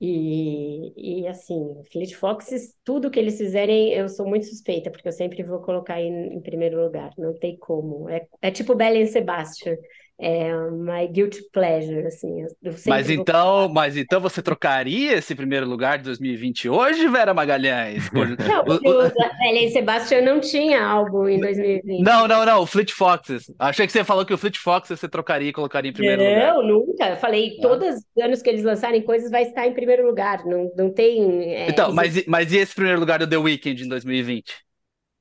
[0.00, 5.12] E, e assim, Fleet Foxes, tudo que eles fizerem, eu sou muito suspeita, porque eu
[5.12, 8.08] sempre vou colocar em, em primeiro lugar, não tem como.
[8.08, 9.76] É, é tipo Belle and Sebastian,
[10.22, 12.46] é my guilty pleasure, assim.
[12.86, 18.08] Mas vou- então, mas então você trocaria esse primeiro lugar de 2020 hoje, Vera Magalhães?
[18.08, 22.02] Por- Não, o- porque o- o da Belle and Sebastian não tinha álbum em 2020.
[22.02, 23.50] Não, não, não, o Fleet Foxes.
[23.58, 26.54] Achei que você falou que o Fleet Foxes você trocaria e colocaria em primeiro lugar.
[26.54, 27.08] Não, nunca.
[27.10, 27.62] Eu falei, Ah.
[27.62, 30.44] todos os anos que eles lançarem coisas vai estar em primeiro lugar.
[30.46, 31.52] Não, não tem.
[31.52, 34.44] é, Então, isso- mas, e- mas e esse primeiro lugar do The Weeknd em 2020?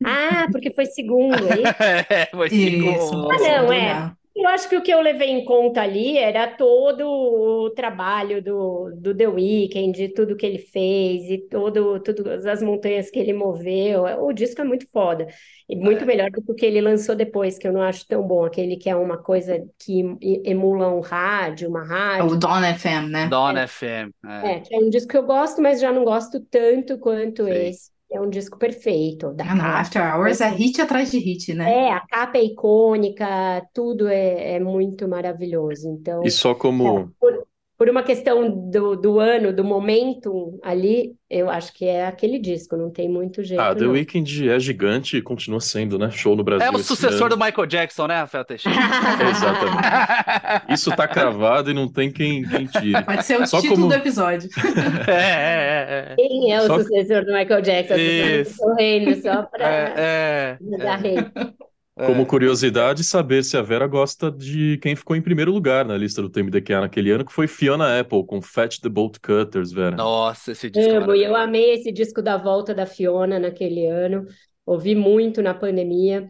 [0.04, 1.64] Ah, porque foi segundo, aí.
[2.10, 3.08] É, foi Isso.
[3.08, 3.32] segundo.
[3.32, 4.12] Ah, não, é.
[4.34, 8.90] Eu acho que o que eu levei em conta ali era todo o trabalho do,
[8.96, 14.04] do The Weeknd, tudo que ele fez e todo, todas as montanhas que ele moveu.
[14.24, 15.28] O disco é muito foda.
[15.68, 16.06] E muito É.
[16.06, 18.46] melhor do que o que ele lançou depois, que eu não acho tão bom.
[18.46, 20.02] Aquele que é uma coisa que
[20.46, 21.84] emula um rádio, uma
[22.18, 22.32] É rádio.
[22.32, 23.28] o Dawn FM, né?
[23.28, 24.12] Dawn FM.
[24.26, 24.54] é.
[24.56, 27.52] É, que é um disco que eu gosto, mas já não gosto tanto quanto Sim.
[27.52, 27.92] esse.
[28.12, 29.34] É um disco perfeito.
[29.34, 29.82] Da Ah, não, capa.
[29.82, 31.70] After Hours é hit atrás de hit, né?
[31.70, 33.26] É, a capa é icônica,
[33.74, 35.88] tudo é, é muito maravilhoso.
[35.90, 37.14] Então, E só como.
[37.20, 37.48] por,
[37.82, 42.78] por uma questão do, do ano, do momento ali, eu acho que é aquele disco,
[42.78, 43.94] não tem muito jeito, Ah, The não.
[43.94, 46.12] Weeknd é gigante e continua sendo, né?
[46.12, 47.36] Show no Brasil É o sucessor ano.
[47.36, 48.78] do Michael Jackson, né, Rafael Teixeira?
[49.32, 50.66] Exatamente.
[50.74, 53.04] Isso tá cravado e não tem quem, quem tire.
[53.04, 54.48] Pode ser o Só título como- do episódio.
[55.08, 57.96] É, é, é, Quem é o Só- sucessor do Michael Jackson?
[57.96, 58.58] Isso.
[58.58, 59.42] Correndo só é.
[59.44, 61.18] para É, é, dar rei.
[61.18, 61.71] é.
[61.96, 66.22] Como curiosidade, saber se a Vera gosta de quem ficou em primeiro lugar na lista
[66.22, 69.98] do TMDQA naquele ano, que foi Fiona Apple, com Fetch the Bolt Cutters, Vera.
[69.98, 73.86] Nossa, esse disco é Amo, e eu amei esse disco da volta da Fiona naquele
[73.88, 74.26] ano.
[74.66, 76.28] Ouvi muito na pandemia.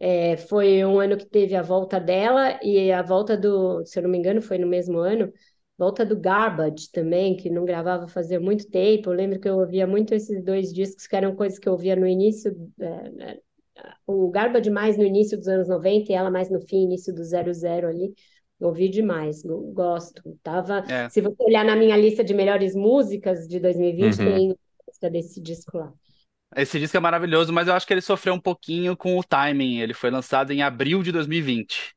[0.00, 4.02] É, foi um ano que teve a volta dela e a volta do, se eu
[4.02, 5.32] não me engano, foi no mesmo ano,
[5.78, 9.10] volta do Garbage também, que não gravava fazia muito tempo.
[9.10, 11.94] Eu lembro que eu ouvia muito esses dois discos, que eram coisas que eu ouvia
[11.94, 12.86] no início, é,
[13.32, 13.38] é
[14.06, 17.22] o Garbage mais no início dos anos 90 e ela mais no fim, início do
[17.24, 18.14] 00 ali.
[18.60, 20.22] Ouvi demais, gosto.
[20.42, 21.08] Tava, é.
[21.08, 24.24] Se você olhar na minha lista de melhores músicas de 2020, uhum.
[24.24, 24.56] tem
[24.86, 25.92] música desse disco lá.
[26.54, 29.80] Esse disco é maravilhoso, mas eu acho que ele sofreu um pouquinho com o timing.
[29.80, 31.94] Ele foi lançado em abril de 2020.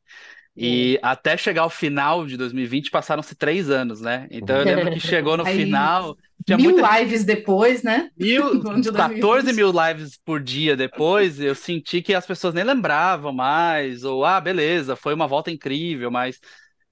[0.58, 4.26] E até chegar ao final de 2020 passaram-se três anos, né?
[4.32, 6.18] Então eu lembro que chegou no Aí, final.
[6.46, 7.00] Tinha mil muita...
[7.00, 8.10] lives depois, né?
[8.18, 14.04] Mil, 14 mil lives por dia depois, eu senti que as pessoas nem lembravam mais,
[14.06, 16.40] ou ah, beleza, foi uma volta incrível, mas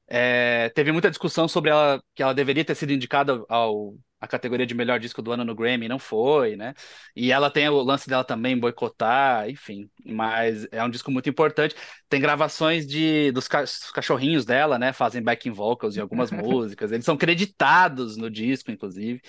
[0.07, 4.65] é, teve muita discussão sobre ela que ela deveria ter sido indicada ao a categoria
[4.65, 6.73] de melhor disco do ano no Grammy, não foi, né?
[7.13, 9.89] E ela tem o lance dela também boicotar, enfim.
[10.05, 11.75] Mas é um disco muito importante.
[12.07, 13.49] Tem gravações de dos
[13.93, 14.93] cachorrinhos dela, né?
[14.93, 16.93] Fazem backing vocals em algumas músicas.
[16.93, 19.19] Eles são creditados no disco, inclusive.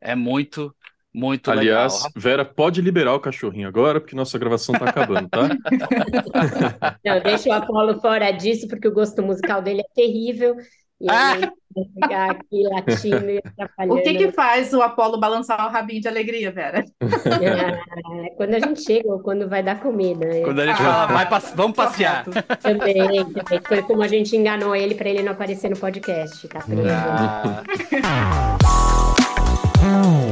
[0.00, 0.74] É muito,
[1.14, 2.10] muito Aliás, legal.
[2.16, 5.48] Vera, pode liberar o cachorrinho agora, porque nossa gravação tá acabando, tá?
[7.06, 10.56] Não, deixa o Apolo fora disso, porque o gosto musical dele é terrível.
[11.00, 11.52] E ah!
[11.94, 13.94] ficar aqui latindo e atrapalhando.
[14.00, 16.84] O que que faz o Apolo balançar o rabinho de alegria, Vera?
[17.00, 20.26] É, quando a gente chega ou quando vai dar comida.
[20.26, 20.42] Né?
[20.42, 22.24] Quando a gente ah, fala, passe vamos passear.
[22.60, 26.60] Também, também, Foi como a gente enganou ele para ele não aparecer no podcast, tá
[26.60, 26.88] preso.
[26.92, 27.62] Ah.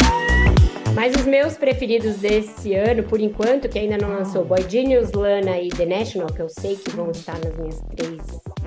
[0.99, 5.57] Mas os meus preferidos desse ano, por enquanto, que ainda não lançou, Boy Genius, Lana
[5.61, 8.19] e The National, que eu sei que vão estar nas minhas três,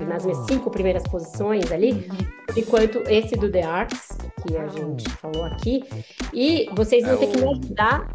[0.08, 2.08] nas minhas cinco primeiras posições ali,
[2.46, 4.16] por enquanto esse do The Arts,
[4.46, 5.84] que a gente falou aqui,
[6.32, 8.08] e vocês vão é ter que me ajudar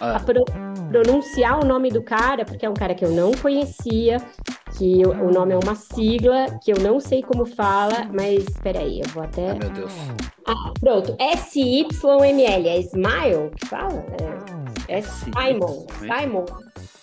[0.00, 0.44] a pro
[0.88, 4.18] pronunciar o nome do cara, porque é um cara que eu não conhecia,
[4.76, 9.08] que o nome é uma sigla, que eu não sei como fala, mas peraí, eu
[9.08, 9.50] vou até.
[9.50, 9.92] Ai, meu Deus.
[10.46, 11.16] Ah, pronto.
[11.18, 12.68] S-Y-M-L.
[12.68, 14.04] É Smile que fala?
[14.88, 15.86] É, é Simon.
[15.98, 16.44] Simon.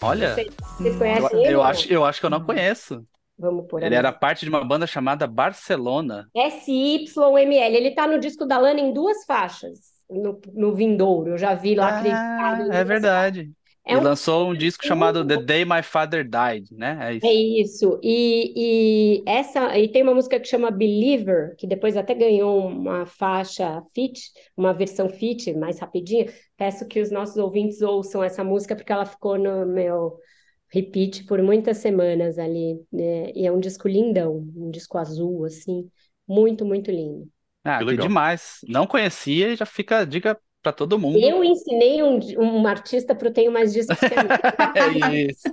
[0.02, 0.34] Olha.
[0.34, 0.48] Vocês,
[0.78, 1.54] vocês conhecem eu, ele?
[1.54, 3.06] Eu acho, eu acho que eu não conheço.
[3.38, 6.30] Vamos por Ele era parte de uma banda chamada Barcelona.
[6.36, 7.76] S-Y-M-L.
[7.76, 9.80] Ele tá no disco da Lana em duas faixas.
[10.10, 13.50] No, no Vindouro, eu já vi lá ah, É verdade.
[13.86, 14.02] É um...
[14.02, 16.98] lançou um disco chamado The Day My Father Died, né?
[17.02, 17.26] É isso.
[17.26, 18.00] É isso.
[18.04, 23.06] E, e, essa, e tem uma música que chama Believer, que depois até ganhou uma
[23.06, 24.22] faixa fit,
[24.56, 26.32] uma versão fit mais rapidinha.
[26.56, 30.18] Peço que os nossos ouvintes ouçam essa música, porque ela ficou no meu
[30.72, 32.80] repeat por muitas semanas ali.
[32.92, 33.32] Né?
[33.34, 35.90] E é um disco lindão, um disco azul, assim.
[36.28, 37.28] Muito, muito lindo.
[37.64, 38.60] Ah, que, que demais.
[38.68, 41.20] Não conhecia e já fica a dica para todo mundo.
[41.20, 44.06] Eu ensinei um, um artista para o Tenho Mais Discos que
[45.12, 45.50] É isso.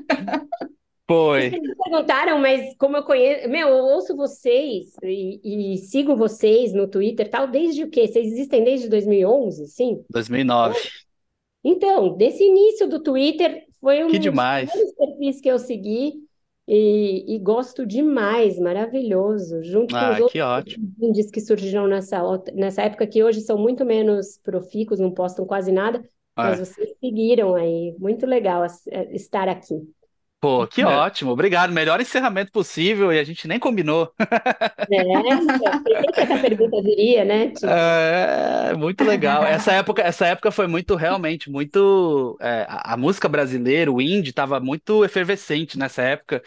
[1.11, 1.49] Foi.
[1.49, 3.49] Vocês me perguntaram, mas como eu conheço.
[3.49, 8.07] Meu, eu ouço vocês e, e, sigo vocês no Twitter tal, desde o quê?
[8.07, 10.05] Vocês existem desde 2011, sim?
[10.11, 10.79] 2009.
[11.65, 14.71] Então, desse início do Twitter, foi um que demais.
[14.71, 16.28] dos perfis que eu segui.
[16.71, 22.21] E, e, gosto demais, maravilhoso, junto ah, com os que outros indies que surgiram nessa,
[22.53, 26.05] nessa época, que hoje são muito menos profícuos, não postam quase nada,
[26.37, 26.51] ah.
[26.51, 29.77] mas vocês seguiram aí, muito legal é, estar aqui.
[30.41, 30.86] Pô, que é.
[30.86, 31.72] ótimo, obrigado.
[31.72, 34.12] Melhor encerramento possível e a gente nem combinou.
[34.18, 35.03] É,
[35.82, 37.49] pensei que essa pergunta viria, né?
[37.49, 37.66] Tipo...
[37.66, 39.45] É, muito legal.
[39.45, 42.36] Essa época, essa época foi muito, realmente, muito.
[42.41, 46.41] É, a, a música brasileira, o indie, estava muito efervescente nessa época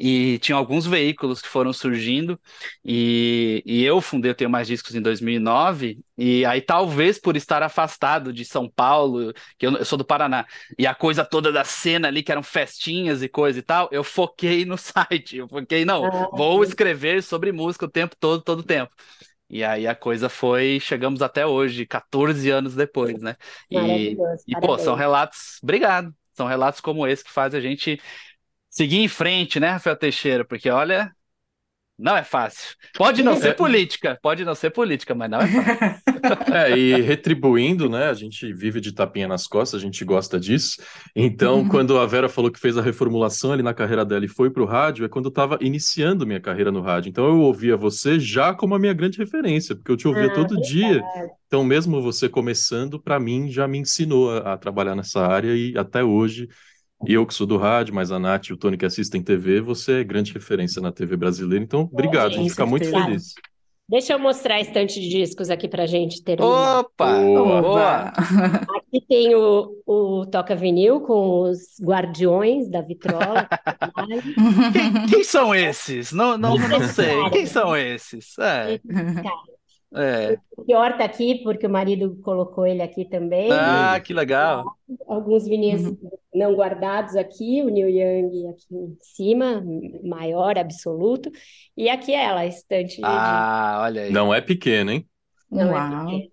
[0.00, 2.40] e tinha alguns veículos que foram surgindo,
[2.82, 7.62] e, e eu fundei o Tenho Mais Discos em 2009, e aí talvez por estar
[7.62, 10.44] afastado de São Paulo, que eu, eu, sou do Paraná,
[10.78, 14.04] e a coisa toda da cena ali, que eram festinhas e coisa e tal, eu
[14.04, 16.02] foquei no site, eu foquei, não,
[16.32, 18.94] vou escrever sobre música o tempo todo, todo o tempo.
[19.48, 23.34] E aí a coisa foi, chegamos até hoje, 14 anos depois, né?
[23.70, 24.14] E,
[24.46, 27.98] e pô, são relatos, obrigado, são relatos como esse que faz a gente
[28.68, 30.44] seguir em frente, né, Rafael Teixeira?
[30.44, 31.10] Porque olha,
[32.00, 32.74] não é fácil.
[32.96, 36.00] Pode não ser política, pode não ser política, mas não é fácil.
[36.52, 38.10] É, e retribuindo, né?
[38.10, 40.82] A gente vive de tapinha nas costas, a gente gosta disso.
[41.16, 41.68] Então, uhum.
[41.68, 44.62] quando a Vera falou que fez a reformulação ali na carreira dela e foi para
[44.62, 47.08] o rádio, é quando eu estava iniciando minha carreira no rádio.
[47.08, 50.34] Então, eu ouvia você já como a minha grande referência, porque eu te ouvia ah,
[50.34, 51.02] todo dia.
[51.46, 55.76] Então, mesmo você começando, para mim, já me ensinou a, a trabalhar nessa área e
[55.76, 56.48] até hoje
[57.06, 59.60] e eu que sou do rádio, mas a Nath e o Tony que assistem TV,
[59.60, 63.34] você é grande referência na TV brasileira, então obrigado, a gente fica muito feliz.
[63.90, 66.40] Deixa eu mostrar a estante de discos aqui pra gente ter.
[66.40, 67.12] Opa!
[67.12, 68.12] Boa!
[68.76, 73.48] Aqui tem o, o Toca Vinil com os Guardiões da Vitrola.
[74.72, 76.12] Quem, quem são esses?
[76.12, 77.30] Não, não, não sei.
[77.30, 78.38] Quem são esses?
[78.38, 78.80] É.
[79.94, 80.38] É.
[80.56, 83.50] O pior tá aqui, porque o marido colocou ele aqui também.
[83.50, 84.76] Ah, que legal.
[85.08, 85.82] Alguns vinis
[86.32, 89.64] não guardados aqui, o Neil Young aqui em cima,
[90.04, 91.30] maior, absoluto.
[91.76, 94.12] E aqui ela, a estante de- Ah, olha aí.
[94.12, 95.08] Não é pequeno, hein?
[95.50, 96.06] não é Uau.
[96.06, 96.30] pequeno.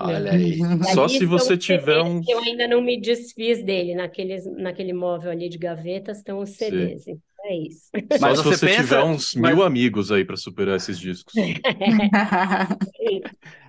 [0.00, 0.58] Olha aí.
[0.94, 2.20] Só se você tiver um.
[2.28, 3.94] Eu ainda não me desfiz dele.
[3.94, 7.06] Naqueles, naquele móvel ali de gavetas estão os CDs.
[7.08, 7.90] Então é isso.
[8.18, 10.98] Só Mas se você você pensa- tiver uns mas- mil amigos aí pra superar esses
[10.98, 11.32] discos.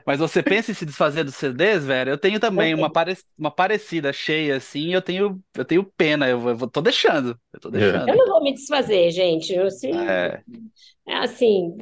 [0.05, 2.11] Mas você pensa em se desfazer dos CDs, velho?
[2.11, 3.15] Eu tenho também uma, pare...
[3.37, 7.37] uma parecida, cheia assim, eu tenho, eu tenho pena, eu, vou- eu tô deixando.
[7.53, 7.71] Eu tô É.
[7.73, 8.09] deixando.
[8.09, 9.53] Eu não vou me desfazer, gente.
[9.53, 10.41] Eu, assim, É,
[11.07, 11.77] é assim,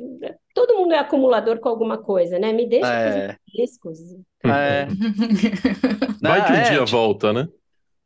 [0.53, 2.51] todo mundo é acumulador com alguma coisa, né?
[2.51, 3.99] Me deixa com é, os discos.
[4.45, 4.87] é.
[6.21, 7.47] Vai que um é, dia tipo, volta, né?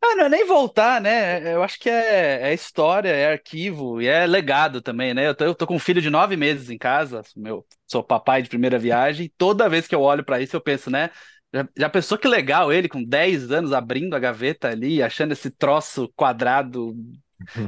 [0.04, 1.54] Ah, não é nem voltar, né?
[1.54, 5.28] Eu acho que é, é história, é arquivo e é legado também, né?
[5.28, 8.41] Eu tô, eu tô com um filho de nove meses em casa, meu, sou papai
[8.41, 11.10] de primeira viagem, e toda vez que eu olho pra isso eu penso, né?
[11.54, 15.52] Já, já pensou que legal ele com 10 anos abrindo a gaveta ali, achando esse
[15.52, 16.95] troço quadrado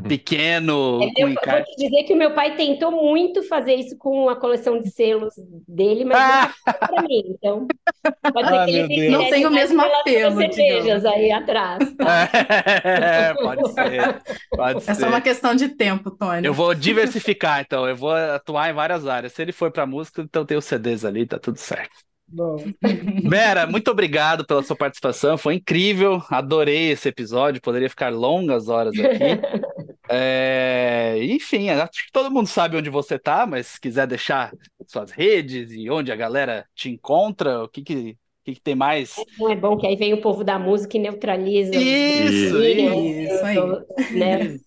[0.07, 3.97] pequeno, É, com Eu vou te dizer que o meu pai tentou muito fazer isso
[3.97, 5.33] com a coleção de selos
[5.67, 6.53] dele, mas Ah!
[6.63, 7.23] foi para mim.
[7.29, 7.67] Então,
[8.33, 9.09] pode ser Ah, que ele.
[9.09, 11.93] Não tem o mesmo apelo, cervejas aí atrás.
[11.95, 12.29] tá?
[12.83, 15.05] É, pode ser, pode É só ser.
[15.07, 16.45] uma questão de tempo, Tony.
[16.47, 17.87] Eu vou diversificar, então.
[17.87, 19.33] Eu vou atuar em várias áreas.
[19.33, 21.91] Se ele for pra música, então tem os CDs ali, tá tudo certo.
[22.25, 22.55] Bom,
[23.29, 25.37] Vera, muito obrigado pela sua participação.
[25.37, 26.21] Foi incrível.
[26.29, 27.61] Adorei esse episódio.
[27.61, 29.39] Poderia ficar longas horas aqui.
[30.09, 34.51] É, Enfim, acho que todo mundo sabe onde você tá, mas se quiser deixar
[34.87, 39.15] suas redes e onde a galera te encontra, o que que, que que tem mais?
[39.37, 43.45] não é bom que aí vem o povo da música e neutraliza Isso, meninos, isso
[43.45, 43.55] aí.
[44.19, 44.57] né,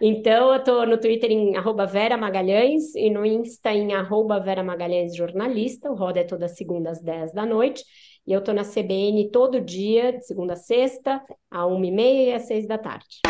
[0.00, 4.64] Então, eu tô no Twitter em arroba Vera Magalhães e no Insta em arroba Vera
[4.64, 5.90] Magalhães Jornalista.
[5.90, 7.84] O Roda é toda segunda às 10 da noite.
[8.26, 12.42] E eu tô na CBN todo dia, de segunda a sexta, a 1h30 e às
[12.42, 13.20] 6 da tarde.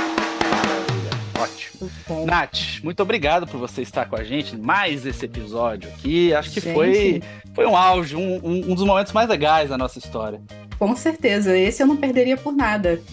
[1.42, 1.90] Ótimo.
[2.26, 6.32] Nath, muito obrigado por você estar com a gente em mais esse episódio aqui.
[6.34, 7.26] Acho que foi, Gente.
[7.54, 10.40] foi um auge, um, um- um dos momentos mais legais da nossa história.
[10.78, 13.00] Com certeza, esse eu não perderia por nada.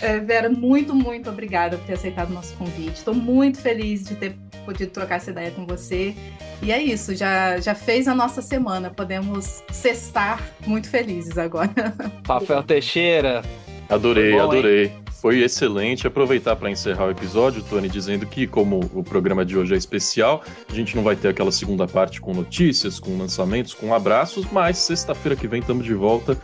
[0.00, 2.94] É, Vera, muito, muito obrigada por ter aceitado o nosso convite.
[2.96, 6.14] Estou muito feliz de ter podido trocar essa ideia com você.
[6.62, 8.90] E é isso, já, já fez a nossa semana.
[8.90, 11.70] Podemos sextar muito felizes agora.
[12.26, 13.42] Rafael Teixeira,
[13.88, 15.01] Adorei, Foi bom, hein?
[15.22, 16.04] Foi excelente.
[16.04, 20.42] Aproveitar para encerrar o episódio, Tony, dizendo que, como o programa de hoje é especial,
[20.68, 24.78] a gente não vai ter aquela segunda parte com notícias, com lançamentos, com abraços, mas
[24.78, 26.36] sexta-feira que vem estamos de volta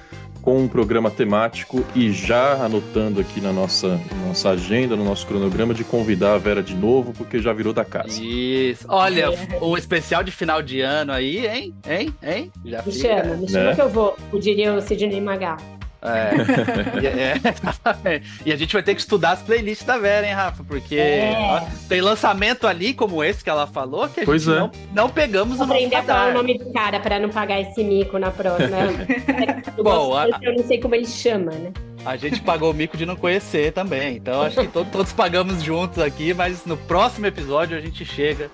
[0.43, 5.75] com um programa temático e já anotando aqui na nossa, nossa agenda, no nosso cronograma,
[5.75, 8.23] de convidar a Vera de novo, porque já virou da casa.
[8.23, 8.87] Isso.
[8.89, 9.29] Olha,
[9.61, 11.75] o especial de final de ano aí, hein?
[11.85, 12.15] Hein?
[12.23, 12.53] Hein?
[12.65, 13.09] Já Me fica.
[13.09, 13.75] chama, me chama Né?
[13.75, 15.57] que eu vou, diria o Sidney Magal.
[16.01, 16.31] É.
[17.03, 18.29] E, é, exatamente.
[18.47, 20.63] E a gente vai ter que estudar as playlists da Vera, hein, Rafa?
[20.65, 21.35] Porque É.
[21.37, 24.61] ó, tem lançamento ali, como esse que ela falou, que a Pois gente é.
[24.61, 27.61] não, não pegamos Vou nosso aprender a falar o nome do cara para não pagar
[27.61, 28.69] esse mico na próxima.
[29.77, 31.73] Eu Bom, a- eu não sei como ele chama, né?
[32.05, 34.17] A gente pagou o mico de não conhecer também.
[34.17, 38.51] Então acho que to- todos pagamos juntos aqui, mas no próximo episódio a gente chega,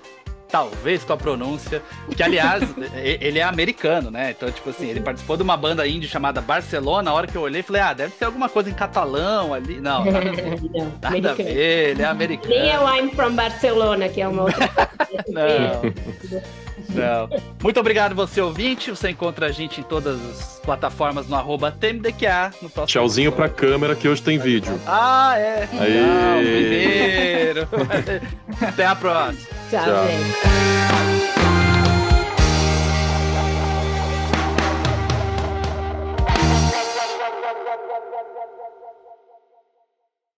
[0.49, 1.81] talvez com a pronúncia,
[2.15, 2.63] que aliás,
[2.95, 4.31] ele é americano, né?
[4.31, 7.11] Então, tipo assim, ele participou de uma banda indie chamada Barcelona.
[7.11, 9.79] A hora que eu olhei, falei, ah, deve ter alguma coisa em catalão ali.
[9.79, 10.61] Não, nada a ver.
[10.71, 12.49] Não, Nada a ver, ele é americano.
[12.49, 14.69] Nem é o I'm from Barcelona, que é uma outra.
[15.27, 15.81] Não.
[16.89, 17.29] Não.
[17.61, 18.89] Muito obrigado, você ouvinte.
[18.89, 22.51] Você encontra a gente em todas as plataformas no arroba TMDQA.
[22.61, 23.71] No Tchauzinho pra episódio.
[23.71, 24.79] câmera que hoje tem vídeo.
[24.85, 25.67] Ah, é.
[25.79, 26.01] Aê.
[26.01, 27.67] Não, primeiro.
[28.61, 29.47] Até a próxima.
[29.69, 30.07] Tchau, Tchau.
[30.07, 31.14] gente.